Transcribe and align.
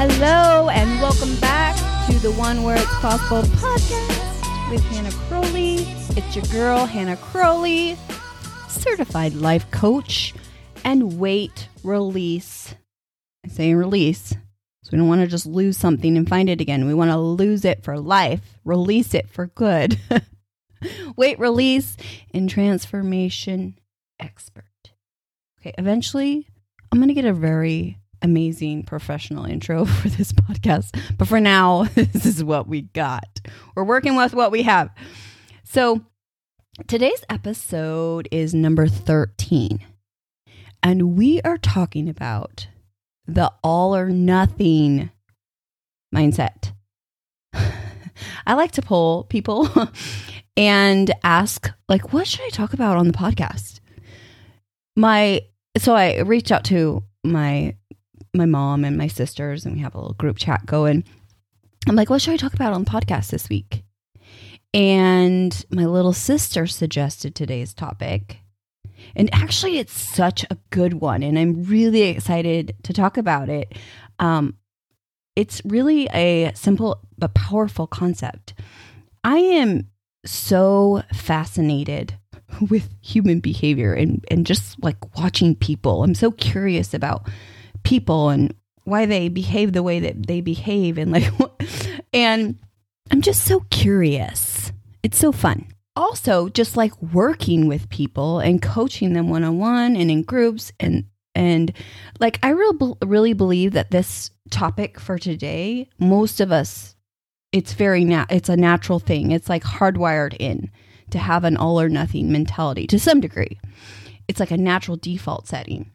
Hello, 0.00 0.68
and 0.68 1.02
welcome 1.02 1.34
back 1.40 1.74
to 2.06 2.16
the 2.20 2.30
One 2.30 2.58
It's 2.58 2.86
Possible 3.00 3.42
podcast 3.58 4.70
with 4.70 4.80
Hannah 4.84 5.10
Crowley. 5.10 5.78
It's 6.16 6.36
your 6.36 6.44
girl, 6.52 6.84
Hannah 6.86 7.16
Crowley, 7.16 7.96
certified 8.68 9.34
life 9.34 9.68
coach 9.72 10.34
and 10.84 11.18
weight 11.18 11.68
release. 11.82 12.76
I'm 13.42 13.50
saying 13.50 13.74
release. 13.74 14.36
So 14.84 14.90
we 14.92 14.98
don't 14.98 15.08
want 15.08 15.22
to 15.22 15.26
just 15.26 15.46
lose 15.46 15.76
something 15.76 16.16
and 16.16 16.28
find 16.28 16.48
it 16.48 16.60
again. 16.60 16.86
We 16.86 16.94
want 16.94 17.10
to 17.10 17.18
lose 17.18 17.64
it 17.64 17.82
for 17.82 17.98
life, 17.98 18.56
release 18.64 19.14
it 19.14 19.28
for 19.28 19.48
good. 19.48 19.98
weight 21.16 21.40
release 21.40 21.96
and 22.32 22.48
transformation 22.48 23.76
expert. 24.20 24.64
Okay, 25.60 25.74
eventually 25.76 26.46
I'm 26.92 27.00
going 27.00 27.08
to 27.08 27.14
get 27.14 27.24
a 27.24 27.32
very 27.32 27.98
amazing 28.22 28.84
professional 28.84 29.44
intro 29.44 29.84
for 29.86 30.08
this 30.08 30.32
podcast. 30.32 30.98
But 31.16 31.28
for 31.28 31.40
now, 31.40 31.84
this 31.94 32.26
is 32.26 32.42
what 32.42 32.68
we 32.68 32.82
got. 32.82 33.40
We're 33.74 33.84
working 33.84 34.16
with 34.16 34.34
what 34.34 34.50
we 34.50 34.62
have. 34.62 34.90
So 35.64 36.02
today's 36.86 37.24
episode 37.28 38.28
is 38.30 38.54
number 38.54 38.86
13. 38.86 39.80
And 40.82 41.16
we 41.16 41.40
are 41.42 41.58
talking 41.58 42.08
about 42.08 42.68
the 43.26 43.52
all 43.62 43.94
or 43.94 44.08
nothing 44.08 45.10
mindset. 46.14 46.72
I 48.46 48.54
like 48.54 48.72
to 48.72 48.82
poll 48.82 49.24
people 49.24 49.68
and 50.56 51.12
ask, 51.22 51.70
like, 51.88 52.12
what 52.12 52.26
should 52.26 52.44
I 52.44 52.50
talk 52.50 52.72
about 52.72 52.96
on 52.96 53.06
the 53.06 53.12
podcast? 53.12 53.80
My 54.96 55.42
so 55.76 55.94
I 55.94 56.20
reached 56.20 56.50
out 56.50 56.64
to 56.64 57.04
my 57.22 57.76
my 58.38 58.46
mom 58.46 58.84
and 58.84 58.96
my 58.96 59.08
sisters, 59.08 59.66
and 59.66 59.74
we 59.74 59.82
have 59.82 59.94
a 59.94 59.98
little 59.98 60.14
group 60.14 60.38
chat 60.38 60.64
going. 60.64 61.04
I'm 61.86 61.96
like, 61.96 62.08
what 62.08 62.22
should 62.22 62.34
I 62.34 62.38
talk 62.38 62.54
about 62.54 62.72
on 62.72 62.84
the 62.84 62.90
podcast 62.90 63.30
this 63.30 63.48
week? 63.48 63.82
And 64.74 65.64
my 65.70 65.86
little 65.86 66.12
sister 66.12 66.66
suggested 66.66 67.34
today's 67.34 67.74
topic. 67.74 68.38
And 69.14 69.32
actually, 69.32 69.78
it's 69.78 69.92
such 69.92 70.44
a 70.50 70.58
good 70.70 70.94
one. 70.94 71.22
And 71.22 71.38
I'm 71.38 71.64
really 71.64 72.02
excited 72.02 72.74
to 72.82 72.92
talk 72.92 73.16
about 73.16 73.48
it. 73.48 73.74
Um, 74.18 74.56
it's 75.36 75.62
really 75.64 76.06
a 76.12 76.52
simple 76.54 77.00
but 77.16 77.34
powerful 77.34 77.86
concept. 77.86 78.54
I 79.24 79.38
am 79.38 79.88
so 80.26 81.02
fascinated 81.12 82.18
with 82.68 82.88
human 83.00 83.40
behavior 83.40 83.94
and, 83.94 84.24
and 84.30 84.46
just 84.46 84.82
like 84.82 85.16
watching 85.16 85.54
people. 85.54 86.02
I'm 86.02 86.14
so 86.14 86.30
curious 86.30 86.92
about 86.92 87.28
people 87.88 88.28
and 88.28 88.54
why 88.84 89.06
they 89.06 89.30
behave 89.30 89.72
the 89.72 89.82
way 89.82 89.98
that 89.98 90.26
they 90.26 90.42
behave 90.42 90.98
and 90.98 91.10
like 91.10 91.32
and 92.12 92.58
I'm 93.10 93.22
just 93.22 93.44
so 93.44 93.60
curious. 93.70 94.72
It's 95.02 95.16
so 95.16 95.32
fun. 95.32 95.66
Also, 95.96 96.50
just 96.50 96.76
like 96.76 96.92
working 97.02 97.66
with 97.66 97.88
people 97.88 98.40
and 98.40 98.60
coaching 98.60 99.14
them 99.14 99.30
one 99.30 99.42
on 99.42 99.58
one 99.58 99.96
and 99.96 100.10
in 100.10 100.22
groups 100.22 100.70
and 100.78 101.06
and 101.34 101.72
like 102.20 102.38
I 102.42 102.50
really 102.50 102.94
really 103.02 103.32
believe 103.32 103.72
that 103.72 103.90
this 103.90 104.30
topic 104.50 105.00
for 105.00 105.18
today, 105.18 105.88
most 105.98 106.40
of 106.40 106.52
us 106.52 106.94
it's 107.52 107.72
very 107.72 108.04
nat- 108.04 108.26
it's 108.28 108.50
a 108.50 108.56
natural 108.56 108.98
thing. 108.98 109.30
It's 109.30 109.48
like 109.48 109.64
hardwired 109.64 110.36
in 110.38 110.70
to 111.10 111.18
have 111.18 111.44
an 111.44 111.56
all 111.56 111.80
or 111.80 111.88
nothing 111.88 112.30
mentality 112.30 112.86
to 112.88 112.98
some 112.98 113.20
degree. 113.20 113.58
It's 114.28 114.40
like 114.40 114.50
a 114.50 114.58
natural 114.58 114.98
default 114.98 115.48
setting. 115.48 115.90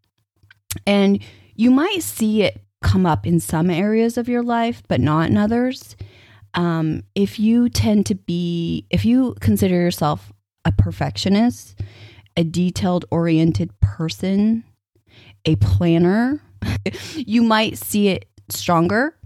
And 0.87 1.19
you 1.55 1.71
might 1.71 2.03
see 2.03 2.43
it 2.43 2.61
come 2.81 3.05
up 3.05 3.25
in 3.25 3.39
some 3.39 3.69
areas 3.69 4.17
of 4.17 4.29
your 4.29 4.43
life, 4.43 4.83
but 4.87 4.99
not 4.99 5.29
in 5.29 5.37
others. 5.37 5.95
Um, 6.53 7.03
if 7.15 7.39
you 7.39 7.69
tend 7.69 8.05
to 8.07 8.15
be, 8.15 8.85
if 8.89 9.05
you 9.05 9.35
consider 9.39 9.75
yourself 9.75 10.31
a 10.65 10.71
perfectionist, 10.71 11.79
a 12.37 12.43
detailed 12.43 13.05
oriented 13.09 13.71
person, 13.79 14.63
a 15.45 15.55
planner, 15.55 16.41
you 17.15 17.41
might 17.41 17.77
see 17.77 18.09
it 18.09 18.25
stronger 18.49 19.17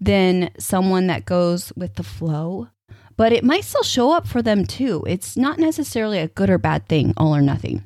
than 0.00 0.50
someone 0.58 1.06
that 1.06 1.24
goes 1.24 1.72
with 1.76 1.94
the 1.94 2.02
flow. 2.02 2.68
But 3.16 3.32
it 3.32 3.44
might 3.44 3.64
still 3.64 3.84
show 3.84 4.12
up 4.12 4.26
for 4.26 4.42
them 4.42 4.66
too. 4.66 5.04
It's 5.06 5.36
not 5.36 5.58
necessarily 5.58 6.18
a 6.18 6.28
good 6.28 6.50
or 6.50 6.58
bad 6.58 6.88
thing, 6.88 7.14
all 7.16 7.34
or 7.34 7.42
nothing. 7.42 7.84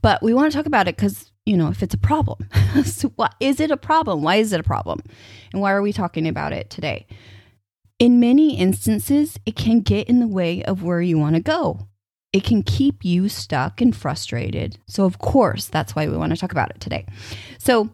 But 0.00 0.22
we 0.22 0.32
want 0.32 0.50
to 0.50 0.56
talk 0.56 0.66
about 0.66 0.88
it 0.88 0.96
because 0.96 1.31
you 1.44 1.56
know, 1.56 1.68
if 1.68 1.82
it's 1.82 1.94
a 1.94 1.98
problem. 1.98 2.48
so 2.84 3.08
what 3.16 3.34
is 3.40 3.60
it 3.60 3.70
a 3.70 3.76
problem? 3.76 4.22
Why 4.22 4.36
is 4.36 4.52
it 4.52 4.60
a 4.60 4.64
problem? 4.64 5.00
And 5.52 5.60
why 5.60 5.72
are 5.72 5.82
we 5.82 5.92
talking 5.92 6.28
about 6.28 6.52
it 6.52 6.70
today? 6.70 7.06
In 7.98 8.20
many 8.20 8.56
instances, 8.56 9.38
it 9.46 9.56
can 9.56 9.80
get 9.80 10.08
in 10.08 10.20
the 10.20 10.26
way 10.26 10.62
of 10.64 10.82
where 10.82 11.00
you 11.00 11.18
want 11.18 11.36
to 11.36 11.42
go. 11.42 11.88
It 12.32 12.44
can 12.44 12.62
keep 12.62 13.04
you 13.04 13.28
stuck 13.28 13.80
and 13.80 13.94
frustrated. 13.94 14.78
So, 14.86 15.04
of 15.04 15.18
course, 15.18 15.66
that's 15.66 15.94
why 15.94 16.08
we 16.08 16.16
want 16.16 16.32
to 16.32 16.38
talk 16.38 16.52
about 16.52 16.70
it 16.70 16.80
today. 16.80 17.06
So, 17.58 17.90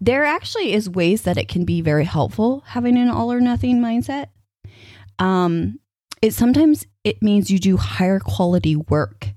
there 0.00 0.24
actually 0.24 0.72
is 0.72 0.90
ways 0.90 1.22
that 1.22 1.38
it 1.38 1.48
can 1.48 1.64
be 1.64 1.80
very 1.80 2.04
helpful 2.04 2.64
having 2.66 2.98
an 2.98 3.08
all 3.08 3.32
or 3.32 3.40
nothing 3.40 3.80
mindset. 3.80 4.26
Um, 5.20 5.78
it 6.20 6.34
sometimes 6.34 6.84
it 7.04 7.22
means 7.22 7.50
you 7.50 7.60
do 7.60 7.76
higher 7.76 8.18
quality 8.18 8.74
work 8.74 9.28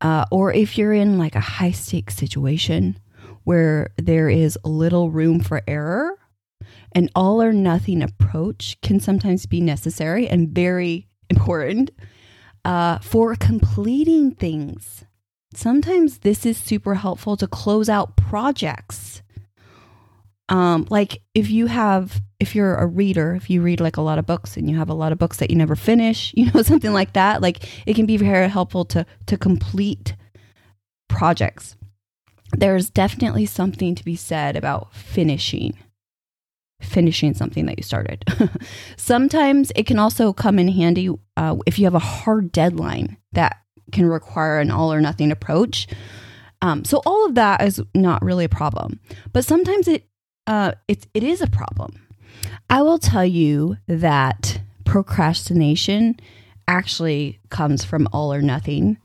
uh, 0.00 0.24
or 0.30 0.52
if 0.52 0.78
you're 0.78 0.92
in 0.92 1.18
like 1.18 1.34
a 1.34 1.40
high 1.40 1.70
stakes 1.70 2.16
situation 2.16 2.98
where 3.44 3.90
there 3.96 4.28
is 4.28 4.58
little 4.64 5.10
room 5.10 5.40
for 5.40 5.62
error, 5.66 6.18
an 6.92 7.08
all 7.14 7.42
or 7.42 7.52
nothing 7.52 8.02
approach 8.02 8.80
can 8.82 9.00
sometimes 9.00 9.46
be 9.46 9.60
necessary 9.60 10.28
and 10.28 10.50
very 10.50 11.08
important 11.30 11.90
uh, 12.64 12.98
for 12.98 13.34
completing 13.34 14.34
things. 14.34 15.04
Sometimes 15.54 16.18
this 16.18 16.44
is 16.44 16.58
super 16.58 16.94
helpful 16.94 17.36
to 17.36 17.46
close 17.46 17.88
out 17.88 18.16
projects 18.16 19.22
um, 20.48 20.86
like 20.90 21.22
if 21.34 21.50
you 21.50 21.66
have 21.66 22.20
if 22.40 22.54
you're 22.54 22.76
a 22.76 22.86
reader 22.86 23.34
if 23.34 23.50
you 23.50 23.60
read 23.60 23.80
like 23.80 23.96
a 23.96 24.02
lot 24.02 24.18
of 24.18 24.26
books 24.26 24.56
and 24.56 24.70
you 24.70 24.76
have 24.76 24.88
a 24.88 24.94
lot 24.94 25.12
of 25.12 25.18
books 25.18 25.38
that 25.38 25.50
you 25.50 25.56
never 25.56 25.76
finish 25.76 26.32
you 26.36 26.50
know 26.52 26.62
something 26.62 26.92
like 26.92 27.12
that 27.12 27.42
like 27.42 27.64
it 27.86 27.94
can 27.94 28.06
be 28.06 28.16
very 28.16 28.48
helpful 28.48 28.84
to 28.84 29.04
to 29.26 29.36
complete 29.36 30.14
projects. 31.08 31.76
There's 32.56 32.88
definitely 32.90 33.46
something 33.46 33.94
to 33.94 34.04
be 34.04 34.16
said 34.16 34.56
about 34.56 34.94
finishing 34.94 35.76
finishing 36.80 37.34
something 37.34 37.66
that 37.66 37.76
you 37.76 37.82
started. 37.82 38.24
Sometimes 38.96 39.72
it 39.74 39.84
can 39.84 39.98
also 39.98 40.32
come 40.32 40.60
in 40.60 40.68
handy 40.68 41.10
uh, 41.36 41.56
if 41.66 41.76
you 41.76 41.84
have 41.84 41.94
a 41.96 41.98
hard 41.98 42.52
deadline 42.52 43.16
that 43.32 43.56
can 43.90 44.06
require 44.06 44.60
an 44.60 44.70
all 44.70 44.92
or 44.92 45.00
nothing 45.00 45.32
approach. 45.32 45.88
Um, 46.62 46.84
so 46.84 47.02
all 47.04 47.26
of 47.26 47.34
that 47.34 47.62
is 47.62 47.82
not 47.96 48.22
really 48.22 48.44
a 48.44 48.48
problem. 48.48 49.00
But 49.32 49.44
sometimes 49.44 49.88
it 49.88 50.06
uh, 50.48 50.72
it, 50.88 51.06
it 51.12 51.22
is 51.22 51.42
a 51.42 51.46
problem. 51.46 51.92
I 52.70 52.82
will 52.82 52.98
tell 52.98 53.24
you 53.24 53.76
that 53.86 54.60
procrastination 54.84 56.18
actually 56.66 57.38
comes 57.50 57.84
from 57.84 58.08
all 58.12 58.32
or 58.32 58.40
nothing. 58.40 58.96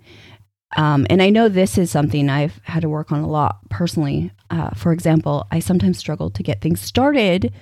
Um, 0.77 1.05
and 1.09 1.21
I 1.21 1.29
know 1.29 1.49
this 1.49 1.77
is 1.77 1.91
something 1.91 2.29
I've 2.29 2.59
had 2.63 2.81
to 2.81 2.89
work 2.89 3.11
on 3.11 3.19
a 3.19 3.27
lot 3.27 3.57
personally. 3.69 4.31
Uh, 4.49 4.71
for 4.71 4.93
example, 4.93 5.45
I 5.51 5.59
sometimes 5.59 5.97
struggle 5.97 6.29
to 6.31 6.43
get 6.43 6.61
things 6.61 6.79
started. 6.79 7.53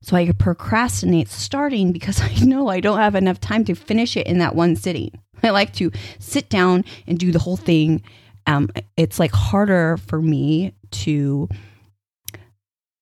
So 0.00 0.16
I 0.16 0.30
procrastinate 0.32 1.28
starting 1.28 1.92
because 1.92 2.20
I 2.22 2.34
know 2.44 2.68
I 2.68 2.80
don't 2.80 2.98
have 2.98 3.14
enough 3.14 3.40
time 3.40 3.64
to 3.66 3.74
finish 3.74 4.16
it 4.16 4.26
in 4.26 4.38
that 4.38 4.54
one 4.54 4.74
sitting. 4.74 5.10
I 5.42 5.50
like 5.50 5.74
to 5.74 5.92
sit 6.18 6.48
down 6.48 6.84
and 7.06 7.18
do 7.18 7.30
the 7.30 7.38
whole 7.38 7.58
thing. 7.58 8.02
Um, 8.46 8.70
it's 8.96 9.18
like 9.18 9.32
harder 9.32 9.98
for 9.98 10.22
me 10.22 10.72
to 10.90 11.48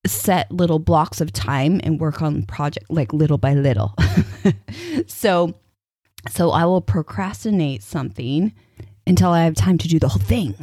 set 0.08 0.50
little 0.50 0.78
blocks 0.78 1.20
of 1.20 1.32
time 1.32 1.80
and 1.84 2.00
work 2.00 2.22
on 2.22 2.42
project 2.44 2.86
like 2.90 3.12
little 3.12 3.38
by 3.38 3.54
little. 3.54 3.94
so 5.06 5.54
so 6.28 6.50
I 6.50 6.64
will 6.64 6.80
procrastinate 6.80 7.82
something 7.82 8.52
until 9.06 9.30
I 9.30 9.44
have 9.44 9.54
time 9.54 9.78
to 9.78 9.88
do 9.88 9.98
the 9.98 10.08
whole 10.08 10.22
thing. 10.22 10.54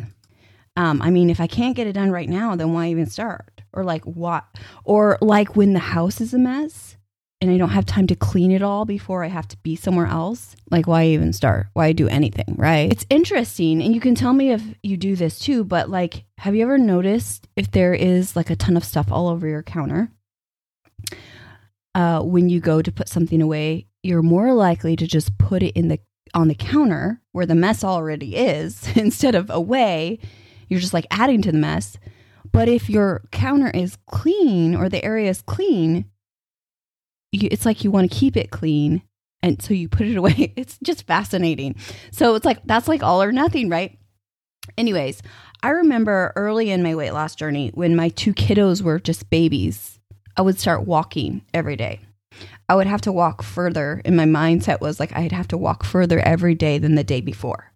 Um, 0.76 1.02
I 1.02 1.10
mean, 1.10 1.30
if 1.30 1.40
I 1.40 1.48
can't 1.48 1.76
get 1.76 1.88
it 1.88 1.94
done 1.94 2.12
right 2.12 2.28
now, 2.28 2.56
then 2.56 2.74
why 2.74 2.90
even 2.90 3.06
start? 3.06 3.62
Or 3.74 3.84
like 3.84 4.04
what? 4.06 4.46
Or 4.84 5.18
like 5.22 5.56
when 5.56 5.74
the 5.74 5.80
house 5.80 6.20
is 6.20 6.34
a 6.34 6.40
mess, 6.40 6.98
and 7.44 7.52
I 7.52 7.58
don't 7.58 7.72
have 7.72 7.86
time 7.86 8.08
to 8.08 8.16
clean 8.16 8.52
it 8.52 8.62
all 8.62 8.86
before 8.86 9.22
I 9.22 9.28
have 9.28 9.50
to 9.50 9.58
be 9.58 9.76
somewhere 9.76 10.08
else, 10.08 10.56
like 10.72 10.88
why 10.88 11.08
even 11.08 11.34
start? 11.34 11.68
Why 11.74 11.92
do 11.92 12.08
anything, 12.08 12.56
right? 12.58 12.90
It's 12.90 13.06
interesting. 13.10 13.82
And 13.84 13.94
you 13.94 14.00
can 14.00 14.16
tell 14.16 14.32
me 14.32 14.52
if 14.52 14.64
you 14.82 14.96
do 14.96 15.18
this 15.18 15.40
too, 15.40 15.66
but 15.66 15.90
like, 15.90 16.24
have 16.38 16.56
you 16.56 16.64
ever 16.64 16.78
noticed 16.78 17.50
if 17.58 17.70
there 17.70 17.94
is 17.94 18.38
like 18.38 18.50
a 18.50 18.56
ton 18.56 18.78
of 18.78 18.86
stuff 18.86 19.12
all 19.12 19.28
over 19.28 19.46
your 19.46 19.62
counter? 19.62 20.10
Uh, 21.94 22.22
when 22.22 22.48
you 22.48 22.62
go 22.62 22.82
to 22.82 22.94
put 22.94 23.10
something 23.10 23.42
away, 23.42 23.88
you're 24.04 24.22
more 24.22 24.54
likely 24.54 24.96
to 24.96 25.06
just 25.06 25.38
put 25.38 25.62
it 25.62 25.76
in 25.76 25.90
the 25.90 26.00
on 26.34 26.48
the 26.48 26.56
counter 26.56 27.22
where 27.34 27.46
the 27.46 27.56
mess 27.56 27.84
already 27.84 28.38
is 28.38 28.88
instead 28.96 29.36
of 29.36 29.50
away. 29.50 30.18
You're 30.70 30.80
just 30.80 30.94
like 30.94 31.08
adding 31.12 31.42
to 31.42 31.52
the 31.52 31.58
mess. 31.58 31.98
But 32.54 32.70
if 32.70 32.90
your 32.90 33.24
counter 33.32 33.70
is 33.70 33.98
clean 34.08 34.76
or 34.76 34.88
the 34.88 35.04
area 35.04 35.30
is 35.30 35.42
clean, 35.42 36.06
you, 37.42 37.50
it's 37.52 37.66
like 37.66 37.84
you 37.84 37.92
want 37.92 38.12
to 38.12 38.18
keep 38.18 38.38
it 38.38 38.52
clean. 38.52 39.02
And 39.42 39.62
so 39.62 39.74
you 39.74 39.90
put 39.90 40.08
it 40.08 40.18
away. 40.18 40.54
It's 40.56 40.78
just 40.84 41.08
fascinating. 41.08 41.76
So 42.12 42.36
it's 42.36 42.46
like, 42.46 42.60
that's 42.66 42.88
like 42.88 43.04
all 43.04 43.22
or 43.22 43.32
nothing, 43.32 43.70
right? 43.70 43.98
Anyways, 44.78 45.22
I 45.62 45.70
remember 45.70 46.32
early 46.36 46.70
in 46.70 46.84
my 46.84 46.96
weight 46.96 47.12
loss 47.12 47.36
journey 47.36 47.72
when 47.74 47.96
my 47.96 48.10
two 48.10 48.34
kiddos 48.34 48.82
were 48.82 49.00
just 49.00 49.30
babies, 49.30 50.00
I 50.38 50.42
would 50.42 50.60
start 50.60 50.88
walking 50.88 51.42
every 51.54 51.76
day. 51.76 52.00
I 52.70 52.76
would 52.76 52.88
have 52.88 53.02
to 53.02 53.12
walk 53.12 53.44
further, 53.44 54.02
and 54.06 54.18
my 54.18 54.26
mindset 54.26 54.82
was 54.82 55.00
like 55.00 55.16
I'd 55.16 55.32
have 55.32 55.48
to 55.50 55.58
walk 55.58 55.84
further 55.84 56.20
every 56.20 56.56
day 56.56 56.78
than 56.78 56.96
the 56.96 57.04
day 57.04 57.22
before. 57.22 57.72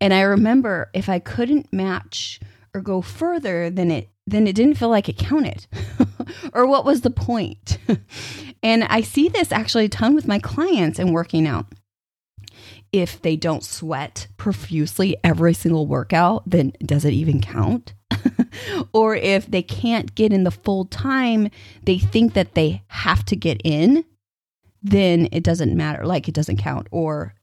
And 0.00 0.12
I 0.12 0.22
remember 0.22 0.90
if 0.92 1.08
I 1.08 1.18
couldn't 1.18 1.72
match 1.72 2.40
or 2.76 2.80
go 2.82 3.00
further 3.00 3.70
than 3.70 3.90
it, 3.90 4.10
then 4.26 4.46
it 4.46 4.54
didn't 4.54 4.74
feel 4.74 4.90
like 4.90 5.08
it 5.08 5.16
counted. 5.16 5.66
or 6.52 6.66
what 6.66 6.84
was 6.84 7.00
the 7.00 7.10
point? 7.10 7.78
and 8.62 8.84
I 8.84 9.00
see 9.00 9.28
this 9.28 9.50
actually 9.50 9.86
a 9.86 9.88
ton 9.88 10.14
with 10.14 10.28
my 10.28 10.38
clients 10.38 10.98
and 10.98 11.12
working 11.12 11.46
out. 11.46 11.66
If 12.92 13.20
they 13.22 13.34
don't 13.34 13.64
sweat 13.64 14.28
profusely 14.36 15.16
every 15.24 15.54
single 15.54 15.86
workout, 15.86 16.48
then 16.48 16.72
does 16.84 17.04
it 17.04 17.12
even 17.12 17.40
count? 17.40 17.94
or 18.92 19.16
if 19.16 19.46
they 19.46 19.62
can't 19.62 20.14
get 20.14 20.32
in 20.32 20.44
the 20.44 20.50
full 20.50 20.84
time 20.84 21.48
they 21.84 21.98
think 21.98 22.34
that 22.34 22.54
they 22.54 22.82
have 22.88 23.24
to 23.26 23.36
get 23.36 23.60
in, 23.64 24.04
then 24.82 25.28
it 25.32 25.42
doesn't 25.42 25.76
matter. 25.76 26.06
Like 26.06 26.28
it 26.28 26.34
doesn't 26.34 26.58
count. 26.58 26.88
Or 26.90 27.34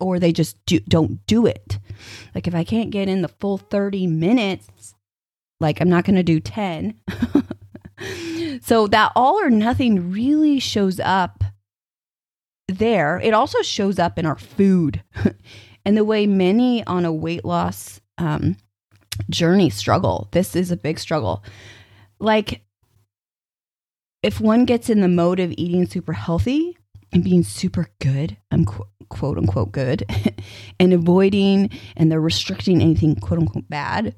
or 0.00 0.18
they 0.18 0.32
just 0.32 0.64
do, 0.66 0.80
don't 0.80 1.24
do 1.26 1.46
it. 1.46 1.78
Like 2.34 2.46
if 2.46 2.54
I 2.54 2.64
can't 2.64 2.90
get 2.90 3.08
in 3.08 3.22
the 3.22 3.28
full 3.28 3.58
30 3.58 4.06
minutes, 4.06 4.94
like 5.60 5.80
I'm 5.80 5.88
not 5.88 6.04
going 6.04 6.16
to 6.16 6.22
do 6.22 6.40
10. 6.40 7.00
so 8.62 8.86
that 8.88 9.12
all 9.16 9.40
or 9.40 9.50
nothing 9.50 10.10
really 10.10 10.58
shows 10.58 11.00
up 11.00 11.44
there. 12.68 13.20
It 13.20 13.32
also 13.32 13.62
shows 13.62 13.98
up 13.98 14.18
in 14.18 14.26
our 14.26 14.38
food 14.38 15.02
and 15.84 15.96
the 15.96 16.04
way 16.04 16.26
many 16.26 16.84
on 16.84 17.04
a 17.04 17.12
weight 17.12 17.44
loss 17.44 18.00
um, 18.18 18.56
journey 19.30 19.70
struggle. 19.70 20.28
This 20.32 20.56
is 20.56 20.70
a 20.70 20.76
big 20.76 20.98
struggle. 20.98 21.42
Like 22.18 22.62
if 24.22 24.40
one 24.40 24.64
gets 24.64 24.90
in 24.90 25.00
the 25.00 25.08
mode 25.08 25.40
of 25.40 25.52
eating 25.56 25.86
super 25.86 26.12
healthy 26.12 26.76
and 27.12 27.22
being 27.22 27.44
super 27.44 27.88
good, 28.00 28.36
I'm 28.50 28.64
quote 29.08 29.38
unquote 29.38 29.72
good, 29.72 30.04
and 30.80 30.92
avoiding 30.92 31.70
and 31.96 32.10
they're 32.10 32.20
restricting 32.20 32.80
anything 32.80 33.16
quote 33.16 33.40
unquote 33.40 33.68
bad, 33.68 34.14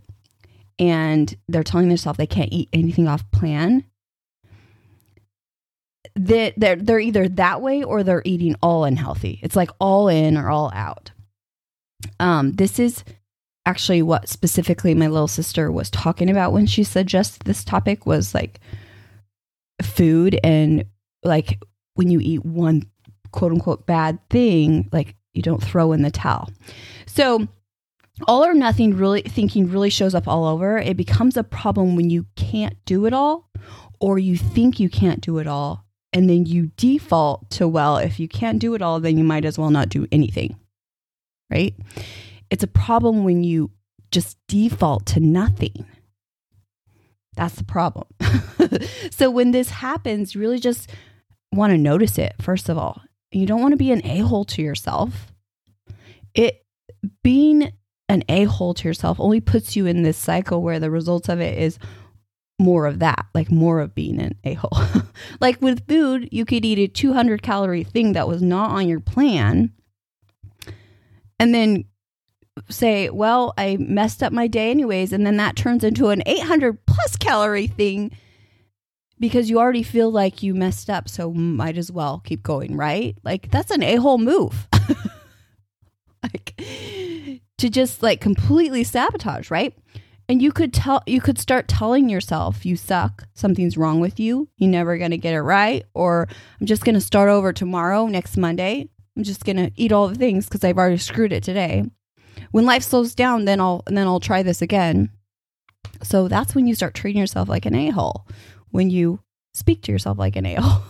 and 0.78 1.36
they're 1.48 1.64
telling 1.64 1.88
themselves 1.88 2.16
they 2.16 2.26
can't 2.26 2.52
eat 2.52 2.68
anything 2.72 3.08
off 3.08 3.28
plan, 3.30 3.84
that 6.14 6.54
they're, 6.56 6.76
they're 6.76 7.00
either 7.00 7.28
that 7.28 7.60
way 7.62 7.82
or 7.82 8.02
they're 8.02 8.22
eating 8.24 8.56
all 8.62 8.84
unhealthy. 8.84 9.38
It's 9.42 9.56
like 9.56 9.70
all 9.78 10.08
in 10.08 10.36
or 10.36 10.50
all 10.50 10.70
out. 10.74 11.10
Um, 12.20 12.52
this 12.52 12.78
is 12.78 13.04
actually 13.66 14.02
what 14.02 14.28
specifically 14.28 14.94
my 14.94 15.08
little 15.08 15.28
sister 15.28 15.70
was 15.70 15.90
talking 15.90 16.30
about 16.30 16.52
when 16.52 16.66
she 16.66 16.82
suggested 16.84 17.42
this 17.42 17.64
topic 17.64 18.06
was 18.06 18.34
like 18.34 18.60
food 19.82 20.38
and 20.42 20.84
like 21.22 21.60
when 21.94 22.10
you 22.10 22.18
eat 22.20 22.44
one 22.44 22.82
quote 23.32 23.52
unquote 23.52 23.86
bad 23.86 24.18
thing, 24.30 24.88
like 24.92 25.14
you 25.32 25.42
don't 25.42 25.62
throw 25.62 25.92
in 25.92 26.02
the 26.02 26.10
towel. 26.10 26.50
So 27.06 27.46
all 28.26 28.44
or 28.44 28.54
nothing 28.54 28.96
really 28.96 29.22
thinking 29.22 29.70
really 29.70 29.90
shows 29.90 30.14
up 30.14 30.26
all 30.26 30.44
over. 30.44 30.78
It 30.78 30.96
becomes 30.96 31.36
a 31.36 31.44
problem 31.44 31.94
when 31.94 32.10
you 32.10 32.26
can't 32.36 32.76
do 32.84 33.06
it 33.06 33.12
all 33.12 33.48
or 34.00 34.18
you 34.18 34.36
think 34.36 34.80
you 34.80 34.88
can't 34.88 35.20
do 35.20 35.38
it 35.38 35.46
all 35.46 35.84
and 36.12 36.28
then 36.28 36.46
you 36.46 36.70
default 36.76 37.50
to 37.50 37.68
well, 37.68 37.98
if 37.98 38.18
you 38.18 38.28
can't 38.28 38.58
do 38.58 38.74
it 38.74 38.82
all 38.82 39.00
then 39.00 39.18
you 39.18 39.24
might 39.24 39.44
as 39.44 39.58
well 39.58 39.70
not 39.70 39.88
do 39.88 40.06
anything. 40.10 40.56
Right? 41.50 41.74
It's 42.50 42.64
a 42.64 42.68
problem 42.68 43.24
when 43.24 43.44
you 43.44 43.70
just 44.10 44.36
default 44.48 45.06
to 45.06 45.20
nothing. 45.20 45.86
That's 47.36 47.54
the 47.54 47.64
problem. 47.64 48.08
so 49.10 49.30
when 49.30 49.52
this 49.52 49.70
happens, 49.70 50.34
really 50.34 50.58
just 50.58 50.90
want 51.52 51.70
to 51.70 51.78
notice 51.78 52.18
it 52.18 52.34
first 52.40 52.68
of 52.68 52.76
all. 52.76 53.02
You 53.30 53.46
don't 53.46 53.60
want 53.60 53.72
to 53.72 53.78
be 53.78 53.92
an 53.92 54.04
a-hole 54.04 54.44
to 54.46 54.62
yourself. 54.62 55.32
It 56.34 56.64
being 57.22 57.72
an 58.08 58.24
a-hole 58.28 58.74
to 58.74 58.88
yourself 58.88 59.20
only 59.20 59.40
puts 59.40 59.76
you 59.76 59.86
in 59.86 60.02
this 60.02 60.16
cycle 60.16 60.62
where 60.62 60.80
the 60.80 60.90
results 60.90 61.28
of 61.28 61.40
it 61.40 61.58
is 61.58 61.78
more 62.58 62.86
of 62.86 62.98
that, 63.00 63.26
like 63.34 63.50
more 63.50 63.80
of 63.80 63.94
being 63.94 64.20
an 64.20 64.34
a-hole. 64.44 65.02
like 65.40 65.60
with 65.60 65.86
food, 65.86 66.28
you 66.32 66.44
could 66.44 66.64
eat 66.64 66.78
a 66.78 66.88
200 66.88 67.42
calorie 67.42 67.84
thing 67.84 68.12
that 68.14 68.28
was 68.28 68.42
not 68.42 68.70
on 68.70 68.88
your 68.88 69.00
plan 69.00 69.72
and 71.38 71.54
then 71.54 71.84
say, 72.68 73.10
well, 73.10 73.54
I 73.56 73.76
messed 73.78 74.22
up 74.22 74.32
my 74.32 74.48
day 74.48 74.70
anyways. 74.70 75.12
And 75.12 75.24
then 75.24 75.36
that 75.36 75.56
turns 75.56 75.84
into 75.84 76.08
an 76.08 76.22
800 76.26 76.84
plus 76.86 77.16
calorie 77.16 77.68
thing 77.68 78.10
because 79.18 79.50
you 79.50 79.58
already 79.58 79.82
feel 79.82 80.10
like 80.10 80.42
you 80.42 80.54
messed 80.54 80.90
up. 80.90 81.08
So 81.08 81.32
might 81.32 81.78
as 81.78 81.90
well 81.90 82.20
keep 82.24 82.42
going, 82.42 82.76
right? 82.76 83.16
Like 83.24 83.50
that's 83.50 83.70
an 83.70 83.82
a 83.82 83.96
hole 83.96 84.18
move. 84.18 84.68
like 86.22 86.60
to 87.58 87.70
just 87.70 88.02
like 88.02 88.20
completely 88.20 88.84
sabotage, 88.84 89.50
right? 89.50 89.74
And 90.30 90.42
you 90.42 90.52
could 90.52 90.74
tell, 90.74 91.02
you 91.06 91.22
could 91.22 91.38
start 91.38 91.68
telling 91.68 92.10
yourself 92.10 92.66
you 92.66 92.76
suck, 92.76 93.24
something's 93.32 93.78
wrong 93.78 93.98
with 93.98 94.20
you, 94.20 94.46
you're 94.58 94.70
never 94.70 94.98
going 94.98 95.10
to 95.10 95.16
get 95.16 95.32
it 95.32 95.40
right, 95.40 95.86
or 95.94 96.28
I'm 96.60 96.66
just 96.66 96.84
going 96.84 96.96
to 96.96 97.00
start 97.00 97.30
over 97.30 97.50
tomorrow, 97.50 98.06
next 98.06 98.36
Monday. 98.36 98.90
I'm 99.16 99.22
just 99.22 99.46
going 99.46 99.56
to 99.56 99.72
eat 99.74 99.90
all 99.90 100.06
the 100.06 100.14
things 100.14 100.44
because 100.44 100.62
I've 100.64 100.76
already 100.76 100.98
screwed 100.98 101.32
it 101.32 101.42
today 101.42 101.84
when 102.50 102.64
life 102.64 102.82
slows 102.82 103.14
down, 103.14 103.44
then 103.44 103.60
I'll 103.60 103.82
then 103.86 104.06
I'll 104.06 104.20
try 104.20 104.42
this 104.42 104.62
again. 104.62 105.10
So 106.02 106.28
that's 106.28 106.54
when 106.54 106.66
you 106.66 106.74
start 106.74 106.94
treating 106.94 107.20
yourself 107.20 107.48
like 107.48 107.66
an 107.66 107.74
a-hole. 107.74 108.26
When 108.70 108.90
you 108.90 109.20
speak 109.54 109.82
to 109.82 109.92
yourself 109.92 110.18
like 110.18 110.36
an 110.36 110.46
a-hole. 110.46 110.82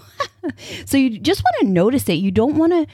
so 0.85 0.97
you 0.97 1.19
just 1.19 1.43
want 1.43 1.57
to 1.61 1.73
notice 1.73 2.09
it. 2.09 2.15
You 2.15 2.31
don't 2.31 2.57
want 2.57 2.73
to 2.73 2.87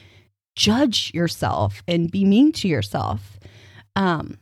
judge 0.55 1.11
yourself 1.13 1.83
and 1.87 2.11
be 2.11 2.23
mean 2.25 2.51
to 2.53 2.67
yourself. 2.67 3.39
Um 3.95 4.37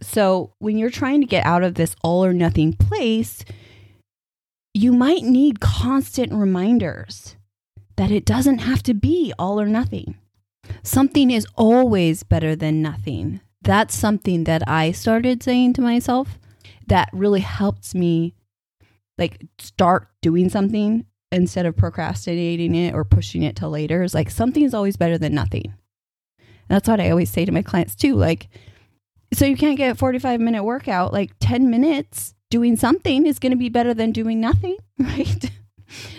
so 0.00 0.52
when 0.58 0.78
you're 0.78 0.90
trying 0.90 1.20
to 1.20 1.26
get 1.26 1.46
out 1.46 1.62
of 1.62 1.74
this 1.74 1.94
all 2.02 2.24
or 2.24 2.32
nothing 2.32 2.72
place, 2.72 3.44
you 4.74 4.92
might 4.92 5.22
need 5.22 5.60
constant 5.60 6.32
reminders 6.32 7.36
that 7.96 8.10
it 8.10 8.24
doesn't 8.24 8.58
have 8.58 8.82
to 8.84 8.94
be 8.94 9.32
all 9.38 9.60
or 9.60 9.66
nothing. 9.66 10.16
Something 10.82 11.30
is 11.30 11.46
always 11.56 12.22
better 12.22 12.56
than 12.56 12.82
nothing. 12.82 13.40
That's 13.62 13.94
something 13.94 14.44
that 14.44 14.66
I 14.66 14.92
started 14.92 15.42
saying 15.42 15.74
to 15.74 15.80
myself 15.80 16.38
that 16.86 17.08
really 17.12 17.40
helps 17.40 17.94
me 17.94 18.34
like 19.18 19.46
start 19.58 20.08
doing 20.20 20.48
something 20.48 21.06
instead 21.30 21.66
of 21.66 21.76
procrastinating 21.76 22.74
it 22.74 22.94
or 22.94 23.04
pushing 23.04 23.42
it 23.42 23.56
to 23.56 23.68
later. 23.68 24.02
Is 24.02 24.14
like 24.14 24.30
something 24.30 24.62
is 24.62 24.74
always 24.74 24.96
better 24.96 25.18
than 25.18 25.34
nothing. 25.34 25.74
And 26.38 26.76
that's 26.76 26.88
what 26.88 27.00
I 27.00 27.10
always 27.10 27.30
say 27.30 27.44
to 27.44 27.52
my 27.52 27.62
clients 27.62 27.94
too. 27.94 28.14
Like, 28.14 28.48
so 29.32 29.46
you 29.46 29.56
can't 29.56 29.76
get 29.76 29.92
a 29.92 29.94
45 29.94 30.40
minute 30.40 30.64
workout, 30.64 31.12
like 31.12 31.32
10 31.40 31.70
minutes 31.70 32.34
doing 32.50 32.76
something 32.76 33.26
is 33.26 33.38
going 33.38 33.52
to 33.52 33.56
be 33.56 33.70
better 33.70 33.94
than 33.94 34.12
doing 34.12 34.40
nothing, 34.40 34.76
right? 34.98 35.50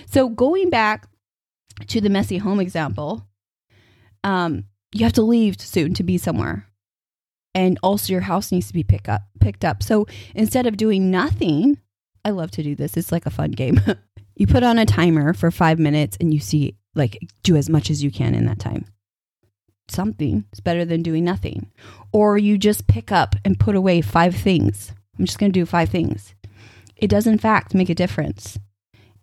so 0.10 0.30
going 0.30 0.70
back 0.70 1.08
to 1.88 2.02
the 2.02 2.10
messy 2.10 2.38
home 2.38 2.60
example, 2.60 3.28
um, 4.24 4.66
you 4.94 5.04
have 5.04 5.14
to 5.14 5.22
leave 5.22 5.60
soon 5.60 5.94
to 5.94 6.04
be 6.04 6.18
somewhere. 6.18 6.68
And 7.56 7.78
also 7.84 8.14
your 8.14 8.22
house 8.22 8.52
needs 8.52 8.68
to 8.68 8.74
be 8.74 8.84
pick 8.84 9.08
up, 9.08 9.22
picked 9.40 9.64
up. 9.64 9.84
So 9.84 10.08
instead 10.34 10.66
of 10.66 10.76
doing 10.76 11.12
nothing, 11.12 11.78
I 12.26 12.32
love 12.32 12.52
to 12.52 12.64
do 12.64 12.76
this. 12.76 12.98
It's 12.98 13.12
like 13.12 13.26
a 13.26 13.32
fun 13.32 13.52
game. 13.52 13.80
you 14.36 14.48
put 14.48 14.64
on 14.64 14.80
a 14.80 14.86
timer 14.86 15.34
for 15.34 15.52
five 15.52 15.80
minutes 15.80 16.18
and 16.20 16.34
you 16.34 16.40
see, 16.40 16.76
like, 16.96 17.20
do 17.44 17.56
as 17.56 17.70
much 17.70 17.90
as 17.90 18.04
you 18.04 18.12
can 18.12 18.34
in 18.36 18.46
that 18.46 18.60
time. 18.60 18.86
Something 19.90 20.46
is 20.54 20.60
better 20.60 20.86
than 20.86 21.04
doing 21.04 21.24
nothing. 21.24 21.72
Or 22.12 22.38
you 22.38 22.58
just 22.58 22.88
pick 22.88 23.12
up 23.12 23.36
and 23.44 23.60
put 23.60 23.76
away 23.76 24.02
five 24.02 24.36
things. 24.36 24.94
I'm 25.20 25.26
just 25.26 25.40
going 25.40 25.52
to 25.52 25.60
do 25.60 25.66
five 25.66 25.90
things. 25.90 26.34
It 26.96 27.10
does, 27.10 27.28
in 27.28 27.38
fact, 27.38 27.74
make 27.74 27.90
a 27.90 27.96
difference 27.96 28.58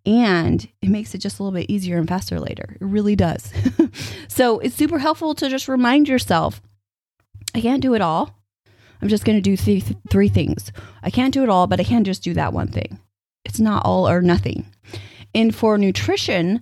and 0.06 0.66
it 0.80 0.88
makes 0.88 1.14
it 1.14 1.18
just 1.18 1.38
a 1.38 1.42
little 1.42 1.58
bit 1.58 1.70
easier 1.70 1.98
and 1.98 2.08
faster 2.08 2.40
later. 2.40 2.76
It 2.80 2.84
really 2.84 3.16
does. 3.16 3.52
so 4.28 4.58
it's 4.60 4.76
super 4.76 4.98
helpful 4.98 5.34
to 5.34 5.48
just 5.48 5.68
remind 5.68 6.08
yourself 6.08 6.62
I 7.54 7.60
can't 7.60 7.82
do 7.82 7.94
it 7.94 8.00
all. 8.00 8.39
I'm 9.00 9.08
just 9.08 9.24
going 9.24 9.36
to 9.36 9.42
do 9.42 9.56
th- 9.56 9.96
three 10.08 10.28
things. 10.28 10.72
I 11.02 11.10
can't 11.10 11.34
do 11.34 11.42
it 11.42 11.48
all, 11.48 11.66
but 11.66 11.80
I 11.80 11.84
can 11.84 12.04
just 12.04 12.22
do 12.22 12.34
that 12.34 12.52
one 12.52 12.68
thing. 12.68 12.98
It's 13.44 13.60
not 13.60 13.84
all 13.84 14.08
or 14.08 14.20
nothing. 14.20 14.66
And 15.34 15.54
for 15.54 15.78
nutrition, 15.78 16.60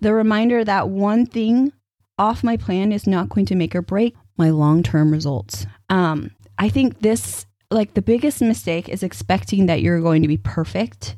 the 0.00 0.12
reminder 0.12 0.64
that 0.64 0.88
one 0.88 1.26
thing 1.26 1.72
off 2.18 2.44
my 2.44 2.56
plan 2.56 2.92
is 2.92 3.06
not 3.06 3.28
going 3.28 3.46
to 3.46 3.54
make 3.54 3.74
or 3.74 3.82
break 3.82 4.14
my 4.36 4.50
long 4.50 4.82
term 4.82 5.10
results. 5.10 5.66
Um, 5.88 6.32
I 6.58 6.68
think 6.68 7.00
this 7.00 7.46
like 7.70 7.94
the 7.94 8.02
biggest 8.02 8.42
mistake 8.42 8.88
is 8.88 9.02
expecting 9.02 9.66
that 9.66 9.80
you're 9.80 10.00
going 10.00 10.22
to 10.22 10.28
be 10.28 10.36
perfect. 10.36 11.16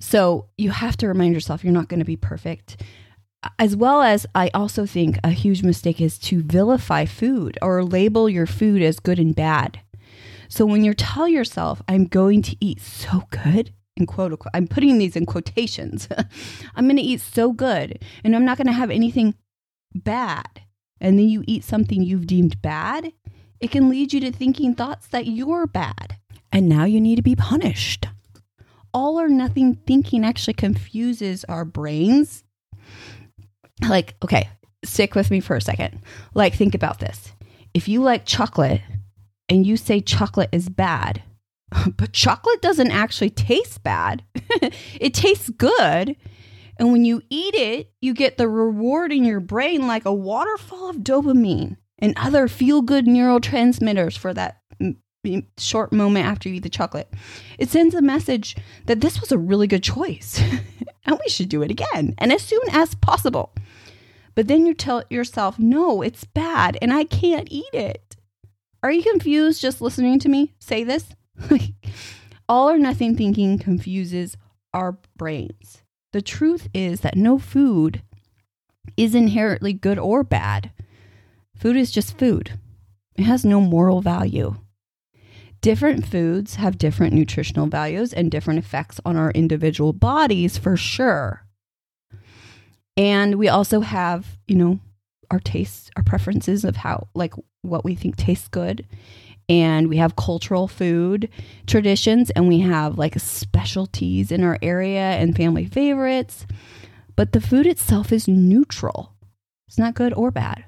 So 0.00 0.48
you 0.56 0.70
have 0.70 0.96
to 0.98 1.08
remind 1.08 1.34
yourself 1.34 1.64
you're 1.64 1.72
not 1.72 1.88
going 1.88 2.00
to 2.00 2.04
be 2.04 2.16
perfect. 2.16 2.82
As 3.58 3.76
well 3.76 4.02
as, 4.02 4.26
I 4.34 4.50
also 4.52 4.84
think 4.84 5.18
a 5.22 5.30
huge 5.30 5.62
mistake 5.62 6.00
is 6.00 6.18
to 6.20 6.42
vilify 6.42 7.04
food 7.04 7.58
or 7.62 7.84
label 7.84 8.28
your 8.28 8.46
food 8.46 8.82
as 8.82 8.98
good 8.98 9.18
and 9.18 9.34
bad. 9.34 9.80
So 10.48 10.66
when 10.66 10.84
you 10.84 10.94
tell 10.94 11.28
yourself, 11.28 11.80
I'm 11.86 12.06
going 12.06 12.42
to 12.42 12.56
eat 12.60 12.80
so 12.80 13.24
good, 13.30 13.72
in 13.96 14.06
quote 14.06 14.38
I'm 14.54 14.66
putting 14.66 14.98
these 14.98 15.14
in 15.14 15.26
quotations, 15.26 16.08
I'm 16.74 16.86
going 16.86 16.96
to 16.96 17.02
eat 17.02 17.20
so 17.20 17.52
good 17.52 18.02
and 18.24 18.34
I'm 18.34 18.44
not 18.44 18.56
going 18.56 18.66
to 18.66 18.72
have 18.72 18.90
anything 18.90 19.34
bad. 19.94 20.62
And 21.00 21.18
then 21.18 21.28
you 21.28 21.44
eat 21.46 21.62
something 21.62 22.02
you've 22.02 22.26
deemed 22.26 22.60
bad, 22.60 23.12
it 23.60 23.70
can 23.70 23.88
lead 23.88 24.12
you 24.12 24.20
to 24.20 24.32
thinking 24.32 24.74
thoughts 24.74 25.06
that 25.08 25.26
you're 25.26 25.66
bad. 25.66 26.16
And 26.50 26.68
now 26.68 26.84
you 26.84 27.00
need 27.00 27.16
to 27.16 27.22
be 27.22 27.36
punished. 27.36 28.06
All 28.94 29.20
or 29.20 29.28
nothing 29.28 29.74
thinking 29.86 30.24
actually 30.24 30.54
confuses 30.54 31.44
our 31.44 31.64
brains. 31.64 32.42
Like, 33.86 34.14
okay, 34.24 34.48
stick 34.84 35.14
with 35.14 35.30
me 35.30 35.40
for 35.40 35.56
a 35.56 35.60
second. 35.60 36.00
Like, 36.34 36.54
think 36.54 36.74
about 36.74 37.00
this. 37.00 37.32
If 37.74 37.88
you 37.88 38.02
like 38.02 38.26
chocolate 38.26 38.80
and 39.48 39.66
you 39.66 39.76
say 39.76 40.00
chocolate 40.00 40.50
is 40.52 40.68
bad, 40.68 41.22
but 41.96 42.12
chocolate 42.12 42.62
doesn't 42.62 42.90
actually 42.90 43.30
taste 43.30 43.82
bad, 43.82 44.24
it 45.00 45.14
tastes 45.14 45.50
good. 45.50 46.16
And 46.78 46.92
when 46.92 47.04
you 47.04 47.22
eat 47.28 47.54
it, 47.54 47.92
you 48.00 48.14
get 48.14 48.36
the 48.36 48.48
reward 48.48 49.12
in 49.12 49.24
your 49.24 49.40
brain 49.40 49.86
like 49.86 50.04
a 50.04 50.14
waterfall 50.14 50.88
of 50.88 50.98
dopamine 50.98 51.76
and 51.98 52.14
other 52.16 52.46
feel 52.46 52.82
good 52.82 53.06
neurotransmitters 53.06 54.16
for 54.16 54.32
that 54.34 54.58
short 55.58 55.92
moment 55.92 56.26
after 56.26 56.48
you 56.48 56.56
eat 56.56 56.62
the 56.62 56.68
chocolate. 56.68 57.12
It 57.58 57.68
sends 57.68 57.94
a 57.94 58.02
message 58.02 58.56
that 58.86 59.00
this 59.00 59.20
was 59.20 59.32
a 59.32 59.38
really 59.38 59.66
good 59.66 59.82
choice 59.82 60.40
and 61.04 61.18
we 61.22 61.28
should 61.28 61.48
do 61.48 61.62
it 61.62 61.70
again 61.70 62.14
and 62.18 62.32
as 62.32 62.42
soon 62.42 62.62
as 62.70 62.94
possible. 62.96 63.52
But 64.38 64.46
then 64.46 64.66
you 64.66 64.72
tell 64.72 65.02
yourself, 65.10 65.58
no, 65.58 66.00
it's 66.00 66.22
bad 66.22 66.78
and 66.80 66.92
I 66.92 67.02
can't 67.02 67.48
eat 67.50 67.74
it. 67.74 68.14
Are 68.84 68.92
you 68.92 69.02
confused 69.02 69.60
just 69.60 69.80
listening 69.80 70.20
to 70.20 70.28
me 70.28 70.54
say 70.60 70.84
this? 70.84 71.06
All 72.48 72.70
or 72.70 72.78
nothing 72.78 73.16
thinking 73.16 73.58
confuses 73.58 74.36
our 74.72 74.96
brains. 75.16 75.82
The 76.12 76.22
truth 76.22 76.68
is 76.72 77.00
that 77.00 77.16
no 77.16 77.40
food 77.40 78.00
is 78.96 79.12
inherently 79.12 79.72
good 79.72 79.98
or 79.98 80.22
bad. 80.22 80.70
Food 81.56 81.76
is 81.76 81.90
just 81.90 82.16
food, 82.16 82.52
it 83.16 83.24
has 83.24 83.44
no 83.44 83.60
moral 83.60 84.02
value. 84.02 84.54
Different 85.60 86.06
foods 86.06 86.54
have 86.54 86.78
different 86.78 87.12
nutritional 87.12 87.66
values 87.66 88.12
and 88.12 88.30
different 88.30 88.60
effects 88.60 89.00
on 89.04 89.16
our 89.16 89.32
individual 89.32 89.92
bodies 89.92 90.56
for 90.56 90.76
sure. 90.76 91.47
And 92.98 93.36
we 93.36 93.48
also 93.48 93.80
have, 93.80 94.26
you 94.48 94.56
know, 94.56 94.80
our 95.30 95.38
tastes, 95.38 95.88
our 95.96 96.02
preferences 96.02 96.64
of 96.64 96.76
how, 96.76 97.08
like, 97.14 97.32
what 97.62 97.84
we 97.84 97.94
think 97.94 98.16
tastes 98.16 98.48
good 98.48 98.86
and 99.48 99.88
we 99.88 99.96
have 99.96 100.16
cultural 100.16 100.68
food 100.68 101.28
traditions 101.66 102.30
and 102.30 102.48
we 102.48 102.60
have 102.60 102.98
like 102.98 103.18
specialties 103.18 104.30
in 104.30 104.44
our 104.44 104.58
area 104.62 105.12
and 105.12 105.36
family 105.36 105.64
favorites. 105.64 106.46
But 107.16 107.32
the 107.32 107.40
food 107.40 107.66
itself 107.66 108.12
is 108.12 108.28
neutral. 108.28 109.14
It's 109.66 109.78
not 109.78 109.94
good 109.94 110.12
or 110.14 110.30
bad. 110.30 110.64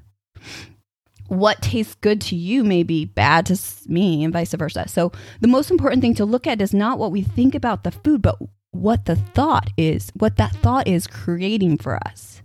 What 1.29 1.63
tastes 1.63 1.95
good 1.95 2.21
to 2.23 2.37
you 2.37 2.65
may 2.65 2.83
be 2.83 3.05
bad 3.05 3.47
to 3.47 3.61
me 3.87 4.25
and 4.25 4.33
vice 4.33 4.53
versa. 4.55 4.89
So, 4.89 5.13
the 5.41 5.47
most 5.47 5.71
important 5.71 6.03
thing 6.03 6.15
to 6.17 6.25
look 6.25 6.47
at 6.47 6.61
is 6.61 6.75
not 6.75 6.99
what 6.99 7.13
we 7.13 7.23
think 7.23 7.55
about 7.55 7.85
the 7.85 7.93
food, 7.93 8.21
but 8.21 8.37
what 8.73 9.05
the 9.07 9.17
thought 9.17 9.71
is, 9.77 10.11
what 10.15 10.37
that 10.37 10.55
thought 10.57 10.87
is 10.87 11.07
creating 11.07 11.79
for 11.79 11.97
us. 12.07 12.43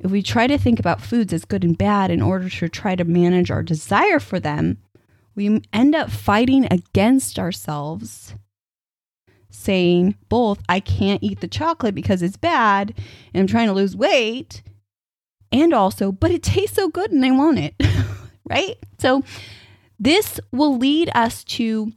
If 0.00 0.10
we 0.10 0.22
try 0.22 0.46
to 0.46 0.58
think 0.58 0.78
about 0.78 1.00
foods 1.00 1.32
as 1.32 1.44
good 1.44 1.64
and 1.64 1.76
bad 1.76 2.10
in 2.10 2.22
order 2.22 2.48
to 2.48 2.68
try 2.68 2.96
to 2.96 3.04
manage 3.04 3.50
our 3.50 3.62
desire 3.62 4.20
for 4.20 4.38
them, 4.38 4.78
we 5.34 5.62
end 5.72 5.94
up 5.94 6.10
fighting 6.10 6.66
against 6.70 7.38
ourselves, 7.38 8.34
saying 9.50 10.16
both, 10.28 10.62
I 10.68 10.80
can't 10.80 11.22
eat 11.22 11.40
the 11.40 11.48
chocolate 11.48 11.94
because 11.94 12.22
it's 12.22 12.36
bad 12.36 12.94
and 13.32 13.40
I'm 13.40 13.46
trying 13.46 13.68
to 13.68 13.74
lose 13.74 13.96
weight, 13.96 14.62
and 15.52 15.72
also, 15.72 16.12
but 16.12 16.30
it 16.30 16.42
tastes 16.42 16.76
so 16.76 16.88
good 16.88 17.12
and 17.12 17.24
I 17.24 17.30
want 17.30 17.58
it, 17.58 17.74
right? 18.48 18.76
So, 18.98 19.22
this 19.98 20.38
will 20.52 20.76
lead 20.76 21.10
us 21.14 21.42
to 21.44 21.92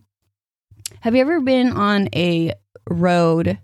have 1.01 1.15
you 1.15 1.21
ever 1.21 1.41
been 1.41 1.71
on 1.71 2.09
a 2.15 2.53
road 2.89 3.57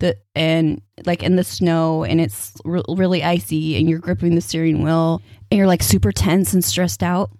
the 0.00 0.16
and 0.34 0.80
like 1.06 1.22
in 1.22 1.36
the 1.36 1.44
snow 1.44 2.04
and 2.04 2.20
it's 2.20 2.52
re- 2.64 2.82
really 2.88 3.24
icy 3.24 3.76
and 3.76 3.88
you're 3.88 3.98
gripping 3.98 4.34
the 4.34 4.40
steering 4.40 4.82
wheel 4.82 5.20
and 5.50 5.58
you're 5.58 5.66
like 5.66 5.82
super 5.82 6.12
tense 6.12 6.54
and 6.54 6.64
stressed 6.64 7.02
out 7.02 7.30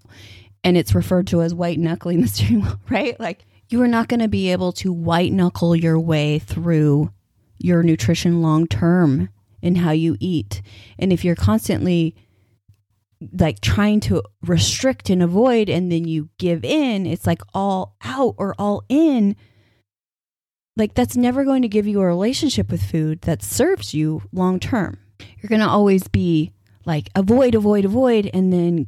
and 0.64 0.76
it's 0.76 0.94
referred 0.94 1.26
to 1.28 1.40
as 1.40 1.54
white 1.54 1.78
knuckling 1.78 2.20
the 2.20 2.28
steering 2.28 2.62
wheel, 2.62 2.80
right? 2.90 3.18
Like 3.20 3.44
you 3.68 3.80
are 3.82 3.88
not 3.88 4.08
going 4.08 4.20
to 4.20 4.28
be 4.28 4.50
able 4.50 4.72
to 4.72 4.92
white 4.92 5.32
knuckle 5.32 5.76
your 5.76 6.00
way 6.00 6.38
through 6.38 7.12
your 7.58 7.82
nutrition 7.82 8.42
long 8.42 8.66
term 8.66 9.28
in 9.60 9.76
how 9.76 9.90
you 9.90 10.16
eat. 10.20 10.62
And 10.98 11.12
if 11.12 11.24
you're 11.24 11.34
constantly 11.34 12.14
like 13.32 13.60
trying 13.60 13.98
to 13.98 14.22
restrict 14.42 15.10
and 15.10 15.22
avoid 15.22 15.68
and 15.68 15.90
then 15.90 16.06
you 16.06 16.28
give 16.38 16.64
in, 16.64 17.06
it's 17.06 17.26
like 17.26 17.42
all 17.52 17.96
out 18.02 18.34
or 18.38 18.54
all 18.58 18.84
in. 18.88 19.36
Like 20.78 20.94
that's 20.94 21.16
never 21.16 21.44
going 21.44 21.62
to 21.62 21.68
give 21.68 21.88
you 21.88 22.00
a 22.00 22.06
relationship 22.06 22.70
with 22.70 22.82
food 22.82 23.20
that 23.22 23.42
serves 23.42 23.92
you 23.92 24.22
long 24.32 24.60
term. 24.60 24.98
You're 25.40 25.48
going 25.48 25.60
to 25.60 25.68
always 25.68 26.06
be 26.06 26.52
like 26.86 27.10
avoid, 27.16 27.56
avoid, 27.56 27.84
avoid, 27.84 28.30
and 28.32 28.52
then 28.52 28.86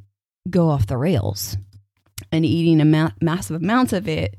go 0.49 0.71
off 0.71 0.87
the 0.87 0.97
rails 0.97 1.57
and 2.31 2.47
eating 2.47 2.81
a 2.81 2.85
ma- 2.85 3.11
massive 3.21 3.57
amounts 3.61 3.93
of 3.93 4.09
it 4.09 4.37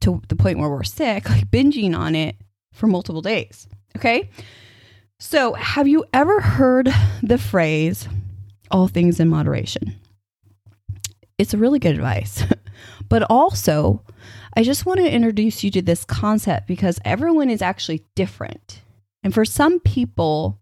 to 0.00 0.20
the 0.28 0.36
point 0.36 0.58
where 0.58 0.68
we're 0.68 0.84
sick, 0.84 1.28
like 1.30 1.50
binging 1.50 1.96
on 1.96 2.14
it 2.14 2.36
for 2.72 2.86
multiple 2.86 3.22
days. 3.22 3.66
Okay. 3.96 4.30
So, 5.18 5.54
have 5.54 5.88
you 5.88 6.04
ever 6.12 6.40
heard 6.40 6.92
the 7.22 7.38
phrase, 7.38 8.08
all 8.70 8.88
things 8.88 9.20
in 9.20 9.28
moderation? 9.28 9.94
It's 11.38 11.54
a 11.54 11.58
really 11.58 11.78
good 11.78 11.94
advice. 11.94 12.44
but 13.08 13.22
also, 13.30 14.02
I 14.56 14.62
just 14.62 14.86
want 14.86 15.00
to 15.00 15.10
introduce 15.10 15.64
you 15.64 15.70
to 15.72 15.82
this 15.82 16.04
concept 16.04 16.66
because 16.66 17.00
everyone 17.04 17.50
is 17.50 17.62
actually 17.62 18.04
different. 18.14 18.82
And 19.22 19.32
for 19.32 19.44
some 19.44 19.80
people, 19.80 20.58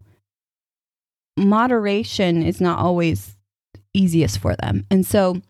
moderation 1.37 2.43
is 2.43 2.61
not 2.61 2.79
always 2.79 3.37
easiest 3.95 4.39
for 4.39 4.57
them. 4.57 4.87
And 4.91 5.05
so 5.05 5.43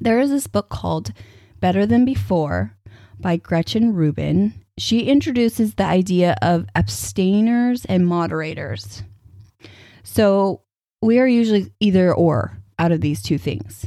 there 0.00 0.18
is 0.20 0.30
this 0.30 0.46
book 0.46 0.68
called 0.68 1.12
Better 1.60 1.86
Than 1.86 2.04
Before 2.04 2.76
by 3.20 3.36
Gretchen 3.36 3.94
Rubin. 3.94 4.54
She 4.78 5.02
introduces 5.02 5.74
the 5.74 5.84
idea 5.84 6.36
of 6.42 6.66
abstainers 6.74 7.84
and 7.84 8.06
moderators. 8.06 9.02
So 10.02 10.62
we 11.00 11.18
are 11.18 11.26
usually 11.26 11.72
either 11.80 12.12
or 12.12 12.58
out 12.78 12.92
of 12.92 13.00
these 13.00 13.22
two 13.22 13.38
things. 13.38 13.86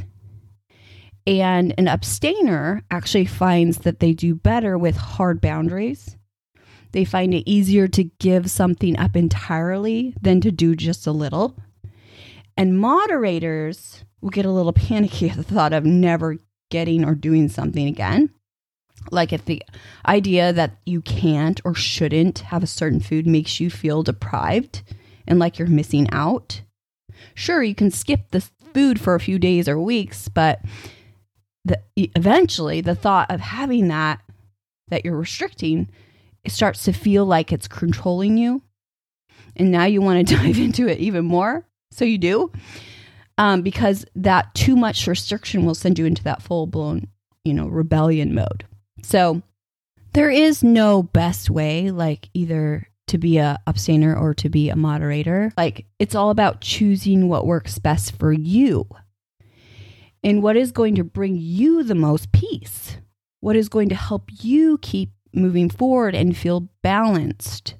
And 1.28 1.74
an 1.78 1.88
abstainer 1.88 2.84
actually 2.92 3.26
finds 3.26 3.80
that 3.80 4.00
they 4.00 4.14
do 4.14 4.36
better 4.36 4.78
with 4.78 4.96
hard 4.96 5.42
boundaries. 5.42 6.18
They 6.92 7.04
find 7.04 7.34
it 7.34 7.50
easier 7.50 7.88
to 7.90 8.04
give 8.04 8.50
something 8.50 8.98
up 8.98 9.16
entirely 9.16 10.14
than 10.22 10.40
to 10.42 10.52
do 10.52 10.76
just 10.76 11.08
a 11.08 11.12
little. 11.12 11.58
And 12.56 12.80
moderators 12.80 14.06
will 14.22 14.30
get 14.30 14.46
a 14.46 14.52
little 14.52 14.74
panicky 14.88 15.30
at 15.30 15.38
the 15.38 15.44
thought 15.44 15.74
of 15.74 15.84
never 15.84 16.38
getting 16.70 17.04
or 17.04 17.16
doing 17.16 17.50
something 17.50 17.88
again. 17.88 18.30
Like 19.12 19.34
if 19.34 19.46
the 19.46 19.62
idea 20.08 20.54
that 20.54 20.78
you 20.86 21.02
can't 21.02 21.60
or 21.64 21.76
shouldn't 21.76 22.40
have 22.40 22.64
a 22.64 22.68
certain 22.68 23.00
food 23.00 23.28
makes 23.28 23.60
you 23.60 23.70
feel 23.70 24.04
deprived 24.04 24.82
and 25.28 25.38
like 25.40 25.60
you're 25.60 25.68
missing 25.68 26.10
out. 26.12 26.62
Sure, 27.34 27.62
you 27.62 27.76
can 27.76 27.92
skip 27.92 28.32
the 28.32 28.48
food 28.74 29.00
for 29.00 29.16
a 29.16 29.20
few 29.20 29.38
days 29.40 29.68
or 29.68 29.80
weeks, 29.80 30.28
but 30.28 30.62
the, 31.66 31.82
eventually 31.98 32.82
the 32.82 32.96
thought 32.96 33.32
of 33.32 33.42
having 33.42 33.90
that 33.90 34.22
that 34.90 35.04
you're 35.04 35.18
restricting 35.18 35.90
it 36.46 36.52
starts 36.52 36.84
to 36.84 36.94
feel 36.94 37.26
like 37.26 37.52
it's 37.52 37.68
controlling 37.68 38.38
you. 38.38 38.62
And 39.56 39.72
now 39.72 39.86
you 39.86 40.02
want 40.02 40.28
to 40.28 40.36
dive 40.38 40.60
into 40.60 40.88
it 40.88 41.00
even 41.00 41.26
more. 41.26 41.68
So 41.92 42.06
you 42.06 42.18
do. 42.18 42.52
Um, 43.38 43.64
because 43.64 44.06
that 44.16 44.54
too 44.54 44.78
much 44.78 45.08
restriction 45.08 45.66
will 45.66 45.76
send 45.76 46.00
you 46.00 46.06
into 46.06 46.24
that 46.24 46.42
full 46.42 46.68
blown, 46.68 47.08
you 47.44 47.54
know, 47.54 47.68
rebellion 47.68 48.34
mode. 48.34 48.64
So 49.02 49.42
there 50.14 50.30
is 50.30 50.64
no 50.64 51.04
best 51.04 51.50
way, 51.50 51.92
like 51.92 52.30
either 52.34 52.88
to 53.08 53.18
be 53.18 53.38
a 53.38 53.60
abstainer 53.68 54.16
or 54.16 54.34
to 54.36 54.50
be 54.50 54.70
a 54.70 54.76
moderator. 54.76 55.52
Like 55.58 55.86
it's 56.00 56.16
all 56.16 56.30
about 56.30 56.62
choosing 56.62 57.28
what 57.28 57.46
works 57.46 57.78
best 57.78 58.18
for 58.18 58.32
you. 58.32 58.88
In 60.26 60.42
what 60.42 60.58
is 60.58 60.72
going 60.72 60.96
to 60.96 61.04
bring 61.04 61.36
you 61.38 61.84
the 61.84 61.94
most 61.94 62.32
peace, 62.32 62.98
what 63.42 63.56
is 63.56 63.70
going 63.70 63.90
to 63.90 63.96
help 63.96 64.24
you 64.42 64.80
keep 64.80 65.12
moving 65.32 65.70
forward 65.70 66.16
and 66.16 66.36
feel 66.36 66.68
balanced. 66.82 67.76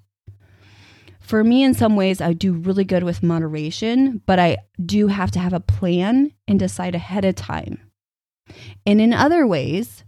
For 1.20 1.44
me, 1.44 1.64
in 1.64 1.74
some 1.74 1.96
ways, 1.96 2.22
I 2.22 2.34
do 2.34 2.54
really 2.54 2.84
good 2.84 3.02
with 3.02 3.24
moderation, 3.24 4.22
but 4.28 4.38
I 4.38 4.58
do 4.86 5.08
have 5.08 5.32
to 5.32 5.40
have 5.40 5.54
a 5.54 5.60
plan 5.60 6.34
and 6.48 6.60
decide 6.60 6.94
ahead 6.94 7.26
of 7.26 7.34
time. 7.34 7.80
And 8.86 9.02
in 9.02 9.12
other 9.12 9.48
ways, 9.48 10.04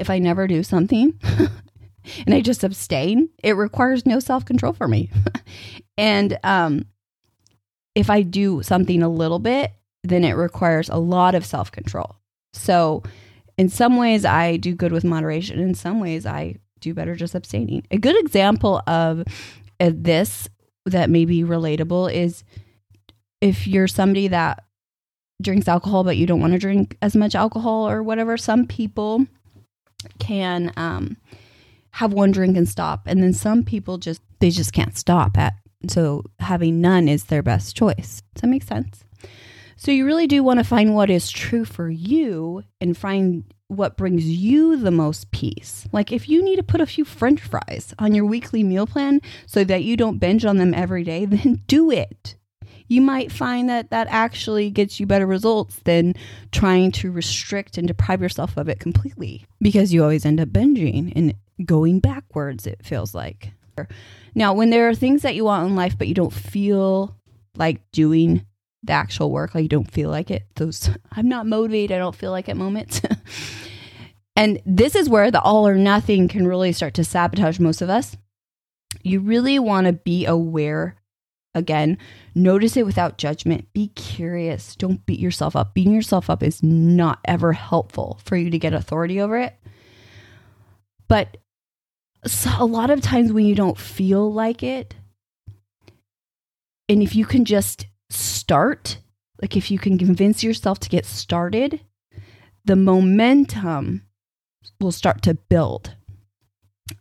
if 0.00 0.10
I 0.10 0.18
never 0.18 0.48
do 0.48 0.64
something 0.64 1.16
and 2.26 2.34
I 2.34 2.40
just 2.40 2.64
abstain, 2.64 3.28
it 3.40 3.52
requires 3.52 4.04
no 4.04 4.18
self 4.18 4.44
control 4.44 4.72
for 4.72 4.88
me. 4.88 5.12
and 5.96 6.36
um, 6.42 6.86
if 7.94 8.10
I 8.10 8.22
do 8.22 8.64
something 8.64 9.00
a 9.00 9.08
little 9.08 9.38
bit, 9.38 9.70
then 10.02 10.24
it 10.24 10.32
requires 10.32 10.88
a 10.88 10.96
lot 10.96 11.34
of 11.34 11.44
self 11.44 11.70
control. 11.70 12.16
So, 12.52 13.02
in 13.58 13.68
some 13.68 13.96
ways, 13.96 14.24
I 14.24 14.56
do 14.56 14.74
good 14.74 14.92
with 14.92 15.04
moderation. 15.04 15.58
In 15.58 15.74
some 15.74 16.00
ways, 16.00 16.26
I 16.26 16.56
do 16.80 16.94
better 16.94 17.14
just 17.14 17.34
abstaining. 17.34 17.86
A 17.90 17.98
good 17.98 18.16
example 18.18 18.82
of, 18.86 19.24
this 19.78 20.48
that 20.86 21.10
may 21.10 21.24
be 21.24 21.42
relatable 21.42 22.12
is 22.12 22.44
if 23.40 23.66
you're 23.66 23.88
somebody 23.88 24.28
that 24.28 24.64
drinks 25.42 25.68
alcohol, 25.68 26.04
but 26.04 26.16
you 26.16 26.26
don't 26.26 26.40
want 26.40 26.52
to 26.52 26.58
drink 26.58 26.96
as 27.02 27.14
much 27.14 27.34
alcohol 27.34 27.88
or 27.88 28.02
whatever, 28.02 28.36
some 28.36 28.66
people 28.66 29.26
can 30.18 30.72
um, 30.76 31.16
have 31.90 32.12
one 32.12 32.30
drink 32.30 32.56
and 32.56 32.68
stop. 32.68 33.02
And 33.06 33.22
then 33.22 33.32
some 33.32 33.64
people 33.64 33.98
just, 33.98 34.22
they 34.40 34.50
just 34.50 34.72
can't 34.72 34.96
stop 34.96 35.36
at. 35.36 35.54
So 35.88 36.24
having 36.38 36.80
none 36.80 37.08
is 37.08 37.24
their 37.24 37.42
best 37.42 37.76
choice. 37.76 38.22
Does 38.34 38.42
that 38.42 38.48
make 38.48 38.62
sense? 38.62 39.04
So 39.76 39.90
you 39.90 40.06
really 40.06 40.26
do 40.26 40.42
want 40.42 40.58
to 40.58 40.64
find 40.64 40.94
what 40.94 41.10
is 41.10 41.30
true 41.30 41.64
for 41.64 41.88
you 41.88 42.64
and 42.80 42.96
find 42.96 43.44
what 43.68 43.96
brings 43.96 44.24
you 44.26 44.76
the 44.76 44.90
most 44.90 45.30
peace. 45.32 45.86
Like 45.92 46.12
if 46.12 46.28
you 46.28 46.42
need 46.42 46.56
to 46.56 46.62
put 46.62 46.80
a 46.80 46.86
few 46.86 47.04
french 47.04 47.40
fries 47.40 47.94
on 47.98 48.14
your 48.14 48.24
weekly 48.24 48.62
meal 48.62 48.86
plan 48.86 49.20
so 49.46 49.64
that 49.64 49.84
you 49.84 49.96
don't 49.96 50.18
binge 50.18 50.44
on 50.44 50.56
them 50.56 50.72
every 50.72 51.04
day, 51.04 51.24
then 51.26 51.62
do 51.66 51.90
it. 51.90 52.36
You 52.88 53.00
might 53.00 53.32
find 53.32 53.68
that 53.68 53.90
that 53.90 54.06
actually 54.10 54.70
gets 54.70 55.00
you 55.00 55.06
better 55.06 55.26
results 55.26 55.80
than 55.84 56.14
trying 56.52 56.92
to 56.92 57.10
restrict 57.10 57.76
and 57.76 57.88
deprive 57.88 58.22
yourself 58.22 58.56
of 58.56 58.68
it 58.68 58.78
completely 58.78 59.44
because 59.60 59.92
you 59.92 60.02
always 60.02 60.24
end 60.24 60.40
up 60.40 60.50
binging 60.50 61.12
and 61.16 61.34
going 61.64 61.98
backwards, 61.98 62.66
it 62.66 62.84
feels 62.84 63.14
like. 63.14 63.52
Now, 64.34 64.54
when 64.54 64.70
there 64.70 64.88
are 64.88 64.94
things 64.94 65.22
that 65.22 65.34
you 65.34 65.44
want 65.44 65.68
in 65.68 65.76
life, 65.76 65.98
but 65.98 66.08
you 66.08 66.14
don't 66.14 66.32
feel 66.32 67.16
like 67.56 67.80
doing 67.90 68.46
the 68.86 68.92
actual 68.92 69.30
work, 69.30 69.54
like 69.54 69.62
you 69.62 69.68
don't 69.68 69.90
feel 69.90 70.10
like 70.10 70.30
it. 70.30 70.44
Those 70.56 70.90
I'm 71.12 71.28
not 71.28 71.46
motivated, 71.46 71.94
I 71.94 71.98
don't 71.98 72.16
feel 72.16 72.30
like 72.30 72.48
at 72.48 72.56
moments. 72.56 73.00
and 74.36 74.60
this 74.66 74.94
is 74.94 75.08
where 75.08 75.30
the 75.30 75.40
all 75.40 75.66
or 75.66 75.76
nothing 75.76 76.28
can 76.28 76.46
really 76.46 76.72
start 76.72 76.94
to 76.94 77.04
sabotage 77.04 77.58
most 77.58 77.82
of 77.82 77.90
us. 77.90 78.16
You 79.02 79.20
really 79.20 79.58
want 79.58 79.86
to 79.86 79.92
be 79.92 80.26
aware 80.26 80.96
again, 81.56 81.96
notice 82.34 82.76
it 82.76 82.84
without 82.84 83.18
judgment. 83.18 83.72
Be 83.72 83.88
curious. 83.88 84.76
Don't 84.76 85.04
beat 85.06 85.18
yourself 85.18 85.56
up. 85.56 85.74
Beating 85.74 85.94
yourself 85.94 86.28
up 86.28 86.42
is 86.42 86.62
not 86.62 87.18
ever 87.24 87.54
helpful 87.54 88.20
for 88.24 88.36
you 88.36 88.50
to 88.50 88.58
get 88.58 88.74
authority 88.74 89.20
over 89.20 89.38
it. 89.38 89.54
But 91.08 91.38
so 92.26 92.50
a 92.58 92.66
lot 92.66 92.90
of 92.90 93.00
times 93.00 93.32
when 93.32 93.46
you 93.46 93.54
don't 93.54 93.78
feel 93.78 94.30
like 94.30 94.62
it, 94.62 94.94
and 96.88 97.02
if 97.02 97.16
you 97.16 97.24
can 97.24 97.44
just 97.44 97.86
start, 98.10 98.98
like 99.40 99.56
if 99.56 99.70
you 99.70 99.78
can 99.78 99.98
convince 99.98 100.42
yourself 100.42 100.78
to 100.80 100.88
get 100.88 101.04
started, 101.04 101.80
the 102.64 102.76
momentum 102.76 104.02
will 104.80 104.92
start 104.92 105.22
to 105.22 105.34
build. 105.34 105.94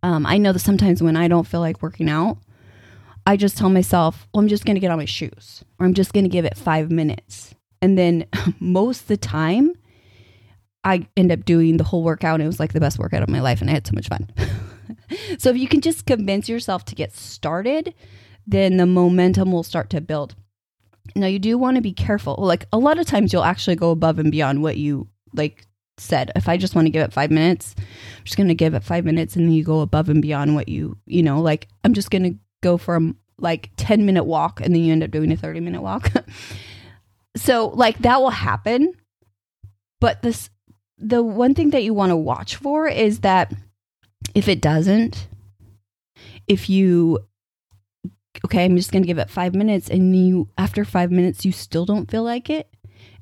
Um, 0.03 0.25
I 0.25 0.37
know 0.37 0.51
that 0.51 0.59
sometimes 0.59 1.01
when 1.01 1.15
I 1.15 1.27
don't 1.27 1.47
feel 1.47 1.59
like 1.59 1.81
working 1.81 2.09
out, 2.09 2.37
I 3.25 3.37
just 3.37 3.57
tell 3.57 3.69
myself, 3.69 4.27
well, 4.33 4.41
I'm 4.41 4.47
just 4.47 4.65
going 4.65 4.75
to 4.75 4.81
get 4.81 4.91
on 4.91 4.97
my 4.97 5.05
shoes 5.05 5.63
or 5.79 5.85
I'm 5.85 5.93
just 5.93 6.13
going 6.13 6.25
to 6.25 6.29
give 6.29 6.45
it 6.45 6.57
five 6.57 6.91
minutes. 6.91 7.55
And 7.81 7.97
then 7.97 8.25
most 8.59 9.01
of 9.01 9.07
the 9.07 9.17
time, 9.17 9.73
I 10.83 11.07
end 11.17 11.31
up 11.31 11.45
doing 11.45 11.77
the 11.77 11.83
whole 11.83 12.03
workout. 12.03 12.35
And 12.35 12.43
it 12.43 12.47
was 12.47 12.59
like 12.59 12.73
the 12.73 12.79
best 12.79 12.99
workout 12.99 13.23
of 13.23 13.29
my 13.29 13.41
life. 13.41 13.61
And 13.61 13.69
I 13.69 13.73
had 13.73 13.87
so 13.87 13.93
much 13.95 14.07
fun. 14.07 14.29
so 15.39 15.49
if 15.49 15.57
you 15.57 15.67
can 15.67 15.81
just 15.81 16.05
convince 16.05 16.47
yourself 16.47 16.85
to 16.85 16.95
get 16.95 17.15
started, 17.15 17.95
then 18.45 18.77
the 18.77 18.85
momentum 18.85 19.51
will 19.51 19.63
start 19.63 19.89
to 19.89 20.01
build. 20.01 20.35
Now 21.15 21.27
you 21.27 21.39
do 21.39 21.57
want 21.57 21.75
to 21.75 21.81
be 21.81 21.93
careful. 21.93 22.35
Like 22.37 22.65
a 22.71 22.77
lot 22.77 22.99
of 22.99 23.05
times 23.05 23.31
you'll 23.31 23.43
actually 23.43 23.75
go 23.75 23.91
above 23.91 24.19
and 24.19 24.31
beyond 24.31 24.61
what 24.61 24.77
you 24.77 25.07
like 25.33 25.67
said. 25.97 26.31
If 26.35 26.49
I 26.49 26.57
just 26.57 26.75
want 26.75 26.85
to 26.87 26.91
give 26.91 27.03
it 27.03 27.13
5 27.13 27.31
minutes, 27.31 27.75
I'm 27.77 28.23
just 28.23 28.37
going 28.37 28.47
to 28.47 28.55
give 28.55 28.73
it 28.73 28.83
5 28.83 29.05
minutes 29.05 29.35
and 29.35 29.45
then 29.45 29.53
you 29.53 29.63
go 29.63 29.81
above 29.81 30.09
and 30.09 30.21
beyond 30.21 30.55
what 30.55 30.67
you, 30.67 30.97
you 31.05 31.23
know, 31.23 31.41
like 31.41 31.67
I'm 31.83 31.93
just 31.93 32.11
going 32.11 32.23
to 32.23 32.39
go 32.61 32.77
for 32.77 32.95
a 32.95 33.13
like 33.37 33.69
10 33.77 34.05
minute 34.05 34.23
walk 34.23 34.61
and 34.61 34.73
then 34.73 34.81
you 34.81 34.91
end 34.91 35.03
up 35.03 35.11
doing 35.11 35.31
a 35.31 35.37
30 35.37 35.59
minute 35.59 35.81
walk. 35.81 36.11
so 37.35 37.67
like 37.69 37.97
that 37.99 38.21
will 38.21 38.29
happen. 38.29 38.93
But 39.99 40.21
this 40.21 40.49
the 40.97 41.21
one 41.23 41.53
thing 41.53 41.71
that 41.71 41.83
you 41.83 41.93
want 41.93 42.11
to 42.11 42.15
watch 42.15 42.55
for 42.55 42.87
is 42.87 43.19
that 43.19 43.53
if 44.33 44.47
it 44.47 44.61
doesn't, 44.61 45.27
if 46.47 46.69
you 46.69 47.19
okay, 48.43 48.65
I'm 48.65 48.75
just 48.75 48.91
going 48.91 49.03
to 49.03 49.07
give 49.07 49.17
it 49.17 49.29
five 49.29 49.55
minutes. 49.55 49.89
And 49.89 50.15
you, 50.15 50.49
after 50.57 50.83
five 50.83 51.11
minutes, 51.11 51.45
you 51.45 51.51
still 51.51 51.85
don't 51.85 52.09
feel 52.09 52.23
like 52.23 52.49
it. 52.49 52.69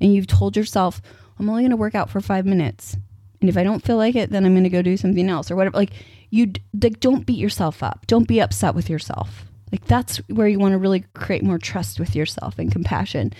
And 0.00 0.14
you've 0.14 0.26
told 0.26 0.56
yourself, 0.56 1.00
I'm 1.38 1.48
only 1.48 1.62
going 1.62 1.70
to 1.70 1.76
work 1.76 1.94
out 1.94 2.10
for 2.10 2.20
five 2.20 2.46
minutes. 2.46 2.96
And 3.40 3.50
if 3.50 3.56
I 3.56 3.64
don't 3.64 3.84
feel 3.84 3.96
like 3.96 4.16
it, 4.16 4.30
then 4.30 4.44
I'm 4.44 4.54
going 4.54 4.64
to 4.64 4.70
go 4.70 4.82
do 4.82 4.96
something 4.96 5.28
else 5.28 5.50
or 5.50 5.56
whatever. 5.56 5.76
Like, 5.76 5.92
you 6.30 6.52
like, 6.82 7.00
don't 7.00 7.26
beat 7.26 7.38
yourself 7.38 7.82
up. 7.82 8.06
Don't 8.06 8.26
be 8.26 8.40
upset 8.40 8.74
with 8.74 8.88
yourself. 8.88 9.44
Like, 9.70 9.84
that's 9.86 10.16
where 10.28 10.48
you 10.48 10.58
want 10.58 10.72
to 10.72 10.78
really 10.78 11.04
create 11.14 11.42
more 11.42 11.58
trust 11.58 12.00
with 12.00 12.16
yourself 12.16 12.58
and 12.58 12.72
compassion. 12.72 13.32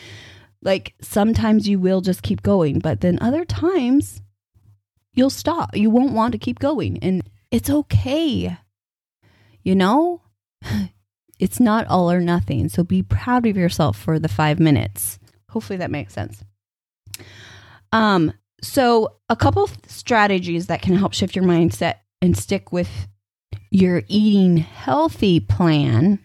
Like, 0.63 0.95
sometimes 1.01 1.69
you 1.69 1.79
will 1.79 2.01
just 2.01 2.23
keep 2.23 2.43
going, 2.43 2.81
but 2.81 3.01
then 3.01 3.19
other 3.21 3.45
times 3.45 4.21
you'll 5.15 5.31
stop. 5.31 5.77
You 5.77 5.91
won't 5.91 6.13
want 6.13 6.33
to 6.33 6.39
keep 6.39 6.59
going. 6.59 6.99
And 7.03 7.23
it's 7.51 7.71
okay. 7.71 8.57
You 9.63 9.75
know? 9.75 10.23
It's 11.39 11.61
not 11.61 11.87
all 11.89 12.11
or 12.11 12.21
nothing. 12.21 12.69
So 12.69 12.85
be 12.85 13.03
proud 13.03 13.47
of 13.47 13.57
yourself 13.57 13.99
for 13.99 14.19
the 14.19 14.29
five 14.29 14.61
minutes. 14.61 15.19
Hopefully 15.51 15.77
that 15.79 15.91
makes 15.91 16.13
sense. 16.13 16.43
Um, 17.93 18.33
so 18.63 19.17
a 19.29 19.37
couple 19.37 19.69
strategies 19.87 20.67
that 20.67 20.83
can 20.83 20.97
help 20.97 21.13
shift 21.13 21.37
your 21.37 21.45
mindset 21.45 21.97
and 22.21 22.37
stick 22.37 22.73
with 22.73 23.09
your 23.71 24.03
eating 24.09 24.57
healthy 24.57 25.41
plan. 25.41 26.19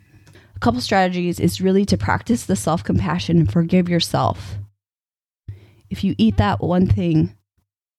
A 0.55 0.59
couple 0.59 0.81
strategies 0.81 1.39
is 1.39 1.61
really 1.61 1.85
to 1.85 1.97
practice 1.97 2.45
the 2.45 2.55
self 2.55 2.83
compassion 2.83 3.37
and 3.37 3.51
forgive 3.51 3.89
yourself. 3.89 4.57
If 5.89 6.03
you 6.03 6.15
eat 6.17 6.37
that 6.37 6.61
one 6.61 6.87
thing, 6.87 7.35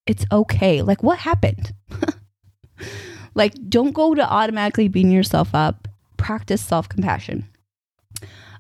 it's 0.07 0.25
okay. 0.31 0.83
Like, 0.83 1.03
what 1.03 1.19
happened? 1.19 1.73
like, 3.35 3.55
don't 3.69 3.93
go 3.93 4.15
to 4.15 4.23
automatically 4.23 4.89
beating 4.89 5.13
yourself 5.13 5.55
up 5.55 5.89
practice 6.21 6.61
self 6.61 6.89
compassion. 6.89 7.49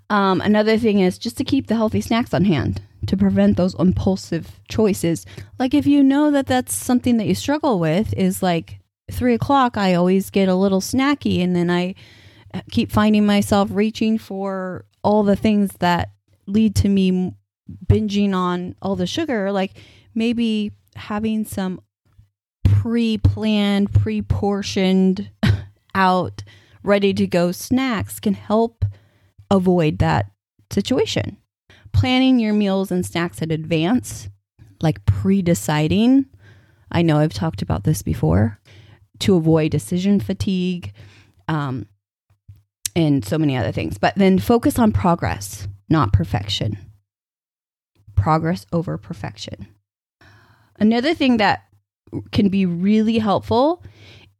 Um, 0.09 0.41
another 0.41 0.77
thing 0.77 0.99
is 0.99 1.19
just 1.19 1.37
to 1.37 1.45
keep 1.45 1.69
the 1.69 1.77
healthy 1.77 2.01
snacks 2.01 2.35
on 2.35 2.45
hand 2.45 2.83
to 3.07 3.17
prevent 3.17 3.57
those 3.57 3.79
impulsive 3.79 4.61
choices. 4.69 5.25
Like 5.59 5.73
if 5.73 5.87
you 5.87 6.03
know 6.03 6.31
that 6.33 6.47
that's 6.47 6.75
something 6.75 7.19
that 7.19 7.27
you 7.27 7.35
struggle 7.35 7.79
with, 7.79 8.13
is 8.15 8.43
like 8.43 8.81
three 9.11 9.35
o'clock, 9.35 9.77
I 9.77 9.95
always 9.95 10.31
get 10.31 10.49
a 10.49 10.55
little 10.55 10.81
snacky, 10.81 11.43
and 11.43 11.55
then 11.55 11.71
I 11.71 11.95
keep 12.71 12.91
finding 12.91 13.25
myself 13.27 13.69
reaching 13.71 14.19
for 14.19 14.85
all 15.05 15.23
the 15.23 15.37
things 15.37 15.71
that 15.79 16.11
lead 16.47 16.75
to 16.77 16.89
me 16.89 17.35
binging 17.87 18.35
on 18.35 18.75
all 18.83 18.97
the 18.97 19.07
sugar. 19.07 19.53
Like 19.53 19.73
maybe 20.15 20.73
having 20.97 21.45
some 21.45 21.81
pre 22.65 23.19
planned, 23.19 23.93
pre 23.93 24.23
portioned 24.23 25.31
out 25.95 26.43
ready 26.83 27.13
to 27.15 27.27
go 27.27 27.53
snacks 27.53 28.21
can 28.21 28.35
help 28.35 28.85
avoid 29.51 29.99
that 29.99 30.31
situation. 30.73 31.37
Planning 31.93 32.39
your 32.39 32.53
meals 32.53 32.91
and 32.91 33.05
snacks 33.05 33.43
in 33.43 33.51
advance, 33.51 34.29
like 34.81 35.05
pre 35.05 35.43
deciding, 35.43 36.27
I 36.91 37.03
know 37.03 37.19
I've 37.19 37.35
talked 37.35 37.63
about 37.63 37.85
this 37.85 38.03
before, 38.03 38.59
to 39.21 39.37
avoid 39.37 39.71
decision 39.71 40.21
fatigue 40.21 40.93
um, 41.49 41.87
and 42.95 43.25
so 43.25 43.39
many 43.39 43.57
other 43.57 43.73
things. 43.73 43.99
But 43.99 44.15
then 44.17 44.39
focus 44.39 44.79
on 44.79 44.93
progress, 44.93 45.69
not 45.89 46.13
perfection. 46.13 46.79
Progress 48.15 48.67
over 48.73 48.97
perfection. 48.99 49.67
Another 50.79 51.15
thing 51.15 51.37
that 51.39 51.65
can 52.33 52.49
be 52.49 52.67
really 52.67 53.19
helpful 53.19 53.83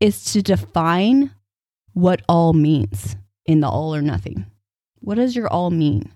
is 0.01 0.33
to 0.33 0.43
define 0.43 1.31
what 1.95 2.23
all 2.29 2.53
means 2.53 3.17
in 3.47 3.61
the 3.61 3.69
all 3.69 3.95
or 3.95 4.03
nothing. 4.03 4.47
What 5.01 5.17
does 5.17 5.35
your 5.35 5.49
all 5.49 5.71
mean? 5.71 6.13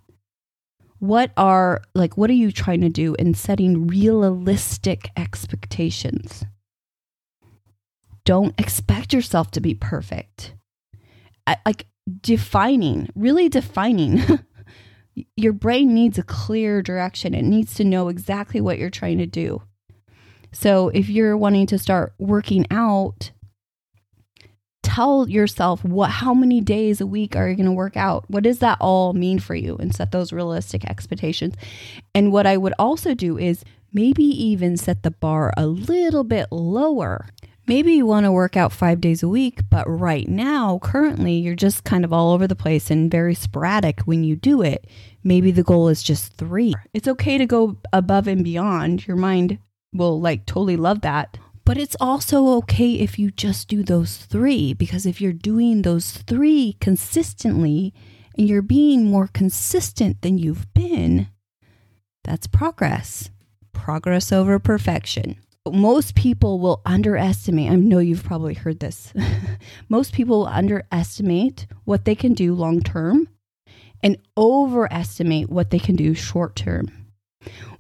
What 0.99 1.33
are 1.37 1.83
like 1.95 2.17
what 2.17 2.31
are 2.31 2.35
you 2.35 2.53
trying 2.53 2.81
to 2.83 2.89
do 2.89 3.15
in 3.19 3.35
setting 3.35 3.87
realistic 3.87 5.11
expectations? 5.17 6.45
Don't 8.25 8.59
expect 8.59 9.13
yourself 9.13 9.51
to 9.53 9.61
be 9.61 9.75
perfect. 9.75 10.55
I, 11.47 11.57
like 11.67 11.87
defining, 12.23 13.11
really 13.15 13.49
defining. 13.49 14.23
your 15.37 15.53
brain 15.53 15.95
needs 15.95 16.19
a 16.19 16.23
clear 16.23 16.83
direction. 16.83 17.35
It 17.35 17.45
needs 17.45 17.75
to 17.75 17.85
know 17.85 18.09
exactly 18.09 18.61
what 18.61 18.79
you're 18.79 18.91
trying 18.91 19.19
to 19.19 19.27
do. 19.27 19.63
So 20.53 20.89
if 20.91 21.09
you're 21.09 21.37
wanting 21.37 21.67
to 21.67 21.79
start 21.79 22.15
working 22.19 22.67
out, 22.71 23.33
tell 24.95 25.29
yourself 25.29 25.85
what 25.85 26.09
how 26.09 26.33
many 26.33 26.61
days 26.61 27.01
a 27.01 27.07
week 27.07 27.35
are 27.35 27.49
you 27.49 27.57
going 27.57 27.67
to 27.67 27.73
work 27.73 27.97
out? 27.97 28.25
What 28.29 28.45
does 28.45 28.61
that 28.61 28.79
all 28.81 29.13
mean 29.13 29.41
for 29.41 29.57
you 29.57 29.77
and 29.77 29.93
set 29.93 30.13
those 30.13 30.33
realistic 30.33 30.85
expectations. 30.85 31.55
And 32.15 32.31
what 32.31 32.47
I 32.47 32.57
would 32.57 32.75
also 32.79 33.13
do 33.13 33.37
is 33.37 33.65
maybe 33.93 34.23
even 34.23 34.77
set 34.77 35.03
the 35.03 35.11
bar 35.11 35.53
a 35.57 35.67
little 35.67 36.23
bit 36.23 36.47
lower. 36.53 37.27
Maybe 37.67 37.95
you 37.95 38.07
want 38.07 38.25
to 38.25 38.31
work 38.31 38.57
out 38.57 38.73
5 38.73 39.01
days 39.01 39.25
a 39.25 39.29
week, 39.29 39.63
but 39.69 39.85
right 39.89 40.29
now 40.29 40.79
currently 40.81 41.33
you're 41.33 41.57
just 41.57 41.83
kind 41.83 42.05
of 42.05 42.13
all 42.13 42.33
over 42.33 42.47
the 42.47 42.55
place 42.55 42.89
and 42.89 43.11
very 43.11 43.35
sporadic 43.35 44.03
when 44.03 44.23
you 44.23 44.37
do 44.37 44.63
it. 44.63 44.87
Maybe 45.25 45.51
the 45.51 45.65
goal 45.65 45.89
is 45.89 46.05
just 46.05 46.35
3. 46.35 46.73
It's 46.93 47.09
okay 47.09 47.37
to 47.37 47.47
go 47.47 47.79
above 47.93 48.29
and 48.29 48.45
beyond. 48.45 49.09
Your 49.09 49.17
mind 49.17 49.59
will 49.93 50.21
like 50.21 50.47
totally 50.47 50.77
love 50.77 51.01
that. 51.01 51.37
But 51.65 51.79
it's 51.79 51.97
also 51.99 52.49
okay 52.59 52.93
if 52.95 53.19
you 53.19 53.31
just 53.31 53.69
do 53.69 53.83
those 53.83 54.19
three, 54.19 54.75
because 54.75 55.07
if 55.07 55.21
you're 55.21 55.33
doing 55.33 55.83
those 55.83 56.13
three 56.13 56.77
consistently 56.81 57.95
and 58.37 58.47
you're 58.49 58.63
being 58.63 59.07
more 59.07 59.29
consistent 59.29 60.21
than 60.21 60.37
you've 60.37 60.73
been, 60.75 61.29
that's 62.23 62.47
progress. 62.47 63.31
Progress 63.73 64.31
over 64.31 64.59
perfection. 64.59 65.37
Most 65.67 66.15
people 66.15 66.61
will 66.61 66.83
underestimate, 66.85 67.71
I 67.71 67.77
know 67.77 67.99
you've 67.99 68.25
probably 68.25 68.53
heard 68.53 68.81
this. 68.81 69.15
Most 69.89 70.13
people 70.13 70.41
will 70.41 70.47
underestimate 70.47 71.67
what 71.85 72.05
they 72.05 72.15
can 72.15 72.35
do 72.35 72.55
long 72.55 72.83
term 72.83 73.29
and 74.03 74.19
overestimate 74.37 75.49
what 75.49 75.71
they 75.71 75.79
can 75.79 75.97
do 75.97 76.13
short 76.13 76.55
term. 76.55 77.07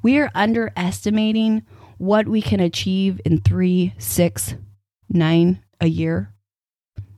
We 0.02 0.18
are 0.18 0.30
underestimating 0.34 1.64
what 1.98 2.26
we 2.28 2.42
can 2.42 2.60
achieve 2.60 3.20
in 3.24 3.40
three, 3.40 3.94
six, 3.98 4.54
nine 5.08 5.62
a 5.80 5.86
year, 5.86 6.32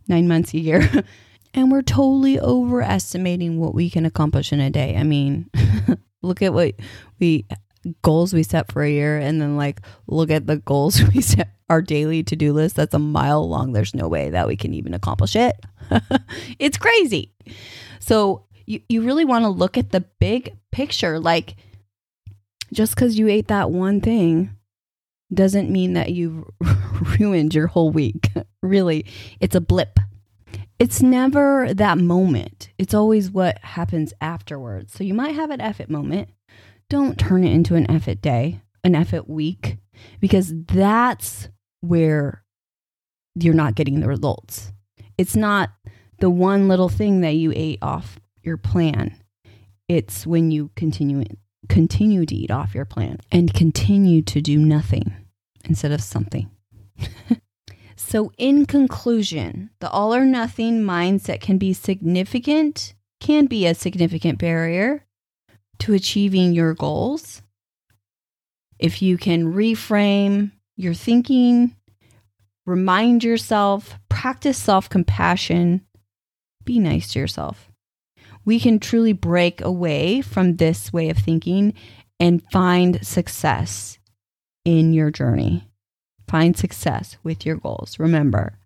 nine 0.09 0.29
months 0.29 0.55
a 0.55 0.59
year. 0.59 0.89
and 1.55 1.73
we're 1.73 1.83
totally 1.83 2.39
overestimating 2.39 3.59
what 3.59 3.75
we 3.75 3.91
can 3.91 4.05
accomplish 4.05 4.53
in 4.53 4.61
a 4.61 4.71
day. 4.71 4.97
I 4.97 5.03
mean, 5.03 5.51
look 6.23 6.43
at 6.43 6.53
what 6.53 6.75
we 7.19 7.47
goals 8.03 8.33
we 8.33 8.43
set 8.43 8.71
for 8.73 8.83
a 8.83 8.91
year 8.91 9.19
and 9.19 9.41
then 9.41 9.57
like 9.57 9.81
look 10.07 10.31
at 10.31 10.47
the 10.47 10.57
goals 10.57 11.01
we 11.15 11.21
set 11.21 11.51
our 11.69 11.81
daily 11.81 12.23
to-do 12.23 12.53
list 12.53 12.77
that's 12.77 12.95
a 12.95 12.99
mile 12.99 13.49
long 13.49 13.73
there's 13.73 13.95
no 13.95 14.09
way 14.09 14.31
that 14.31 14.49
we 14.49 14.57
can 14.57 14.75
even 14.75 14.93
accomplish 14.93 15.37
it 15.37 15.55
it's 16.59 16.77
crazy 16.77 17.33
so 18.01 18.45
you, 18.67 18.81
you 18.89 19.03
really 19.03 19.25
want 19.25 19.45
to 19.45 19.49
look 19.49 19.79
at 19.79 19.91
the 19.91 20.01
big 20.19 20.57
picture 20.73 21.21
like 21.21 21.57
just 22.73 22.95
because 22.95 23.19
you 23.19 23.29
ate 23.29 23.49
that 23.49 23.71
one 23.71 24.01
thing 24.01 24.51
doesn't 25.33 25.71
mean 25.71 25.95
that 25.95 26.12
you've 26.12 26.45
ruined 27.19 27.55
your 27.55 27.67
whole 27.67 27.91
week. 27.91 28.31
really, 28.62 29.07
it's 29.41 29.55
a 29.55 29.61
blip. 29.61 29.99
It's 30.79 31.03
never 31.03 31.73
that 31.75 31.99
moment. 31.99 32.71
It's 32.79 32.95
always 32.95 33.31
what 33.31 33.59
happens 33.62 34.12
afterwards. 34.21 34.93
So 34.93 35.05
you 35.05 35.15
might 35.15 35.35
have 35.35 35.51
an 35.51 35.61
effort 35.61 35.89
moment. 35.89 36.29
Don't 36.89 37.19
turn 37.19 37.45
it 37.45 37.53
into 37.53 37.75
an 37.75 37.91
effort 37.91 38.21
day, 38.21 38.61
an 38.85 38.95
effort 38.95 39.29
week, 39.29 39.79
because 40.21 40.53
that's 40.67 41.49
where 41.81 42.45
you're 43.35 43.55
not 43.55 43.75
getting 43.75 44.01
the 44.01 44.09
results. 44.09 44.73
It's 45.19 45.35
not 45.35 45.71
the 46.21 46.31
one 46.31 46.69
little 46.69 46.89
thing 46.89 47.23
that 47.23 47.35
you 47.35 47.53
ate 47.55 47.79
off 47.83 48.19
your 48.43 48.57
plan. 48.57 49.17
It's 49.89 50.27
when 50.27 50.51
you 50.51 50.71
continue 50.77 51.25
continue 51.68 52.26
to 52.26 52.35
eat 52.35 52.50
off 52.50 52.74
your 52.74 52.85
plan 52.85 53.18
and 53.31 53.52
continue 53.52 54.22
to 54.22 54.40
do 54.40 54.59
nothing 54.59 55.14
instead 55.64 55.92
of 55.92 56.02
something. 56.02 56.50
so, 57.96 58.33
in 58.38 58.66
conclusion, 58.66 59.70
the 59.81 59.90
all 59.90 60.14
or 60.14 60.24
nothing 60.24 60.83
mindset 60.83 61.40
can 61.40 61.59
be 61.59 61.72
significant, 61.72 62.94
can 63.20 63.46
be 63.46 63.66
a 63.66 63.74
significant 63.74 64.38
barrier 64.38 65.05
to 65.81 65.92
achieving 65.92 66.52
your 66.52 66.74
goals. 66.74 67.42
If 68.79 69.02
you 69.02 69.16
can 69.16 69.55
reframe 69.55 70.52
your 70.76 70.94
thinking, 70.94 71.74
remind 72.64 73.24
yourself, 73.24 73.98
practice 74.09 74.59
self 74.59 74.88
compassion, 74.88 75.87
be 76.64 76.79
nice 76.79 77.12
to 77.12 77.18
yourself 77.18 77.65
we 78.46 78.59
can 78.59 78.78
truly 78.78 79.12
break 79.12 79.61
away 79.61 80.22
from 80.22 80.56
this 80.56 80.92
way 80.92 81.11
of 81.11 81.18
thinking 81.18 81.74
and 82.18 82.42
find 82.50 83.04
success 83.04 83.98
in 84.64 84.94
your 84.94 85.11
journey. 85.11 85.68
Find 86.28 86.56
success 86.56 87.18
with 87.22 87.44
your 87.44 87.56
goals. 87.56 87.98
Remember, 87.98 88.59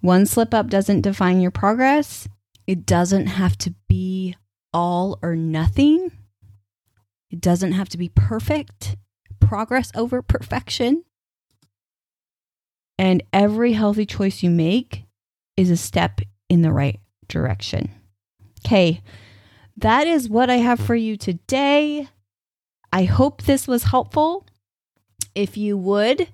one 0.00 0.26
slip 0.26 0.54
up 0.54 0.68
doesn't 0.68 1.00
define 1.00 1.40
your 1.40 1.50
progress. 1.50 2.28
It 2.66 2.86
doesn't 2.86 3.26
have 3.26 3.56
to 3.58 3.74
be 3.88 4.36
all 4.72 5.18
or 5.22 5.34
nothing. 5.34 6.12
It 7.30 7.40
doesn't 7.40 7.72
have 7.72 7.88
to 7.90 7.98
be 7.98 8.10
perfect. 8.10 8.96
Progress 9.40 9.90
over 9.94 10.22
perfection. 10.22 11.04
And 12.98 13.22
every 13.32 13.72
healthy 13.72 14.06
choice 14.06 14.42
you 14.42 14.50
make 14.50 15.04
is 15.56 15.70
a 15.70 15.76
step 15.76 16.20
in 16.48 16.62
the 16.62 16.72
right 16.72 17.00
direction. 17.28 17.90
Okay, 18.66 19.00
that 19.76 20.08
is 20.08 20.28
what 20.28 20.50
I 20.50 20.56
have 20.56 20.80
for 20.80 20.96
you 20.96 21.16
today. 21.16 22.08
I 22.92 23.04
hope 23.04 23.42
this 23.42 23.68
was 23.68 23.84
helpful. 23.84 24.44
If 25.36 25.56
you 25.56 25.78
would, 25.78 26.26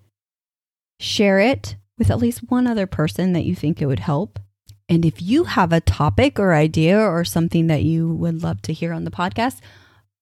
share 0.98 1.40
it 1.40 1.76
with 1.98 2.10
at 2.10 2.16
least 2.16 2.50
one 2.50 2.66
other 2.66 2.86
person 2.86 3.34
that 3.34 3.44
you 3.44 3.54
think 3.54 3.82
it 3.82 3.86
would 3.86 3.98
help. 3.98 4.38
And 4.88 5.04
if 5.04 5.20
you 5.20 5.44
have 5.44 5.74
a 5.74 5.82
topic 5.82 6.40
or 6.40 6.54
idea 6.54 6.98
or 6.98 7.22
something 7.22 7.66
that 7.66 7.82
you 7.82 8.14
would 8.14 8.42
love 8.42 8.62
to 8.62 8.72
hear 8.72 8.94
on 8.94 9.04
the 9.04 9.10
podcast, 9.10 9.58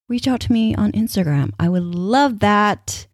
reach 0.09 0.27
out 0.27 0.41
to 0.41 0.53
me 0.53 0.75
on 0.75 0.91
Instagram. 0.91 1.53
I 1.61 1.69
would 1.69 1.95
love 1.95 2.41
that. 2.41 3.07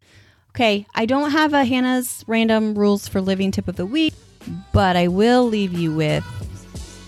Okay, 0.52 0.87
I 0.94 1.04
don't 1.04 1.32
have 1.32 1.52
a 1.52 1.66
Hannah's 1.66 2.24
random 2.26 2.74
rules 2.74 3.09
for 3.09 3.20
living 3.20 3.50
tip 3.50 3.68
of 3.68 3.76
the 3.76 3.85
week, 3.85 4.14
but 4.72 4.96
I 4.96 5.09
will 5.09 5.44
leave 5.46 5.74
you 5.74 5.94
with 5.94 6.24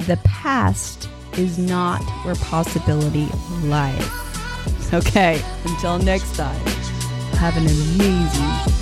the 0.07 0.18
past 0.18 1.09
is 1.38 1.57
not 1.59 2.03
where 2.24 2.35
possibility 2.35 3.29
lies. 3.64 4.11
Okay, 4.92 5.40
until 5.64 5.98
next 5.98 6.35
time, 6.35 6.66
have 7.37 7.57
an 7.57 7.66
amazing 7.66 8.78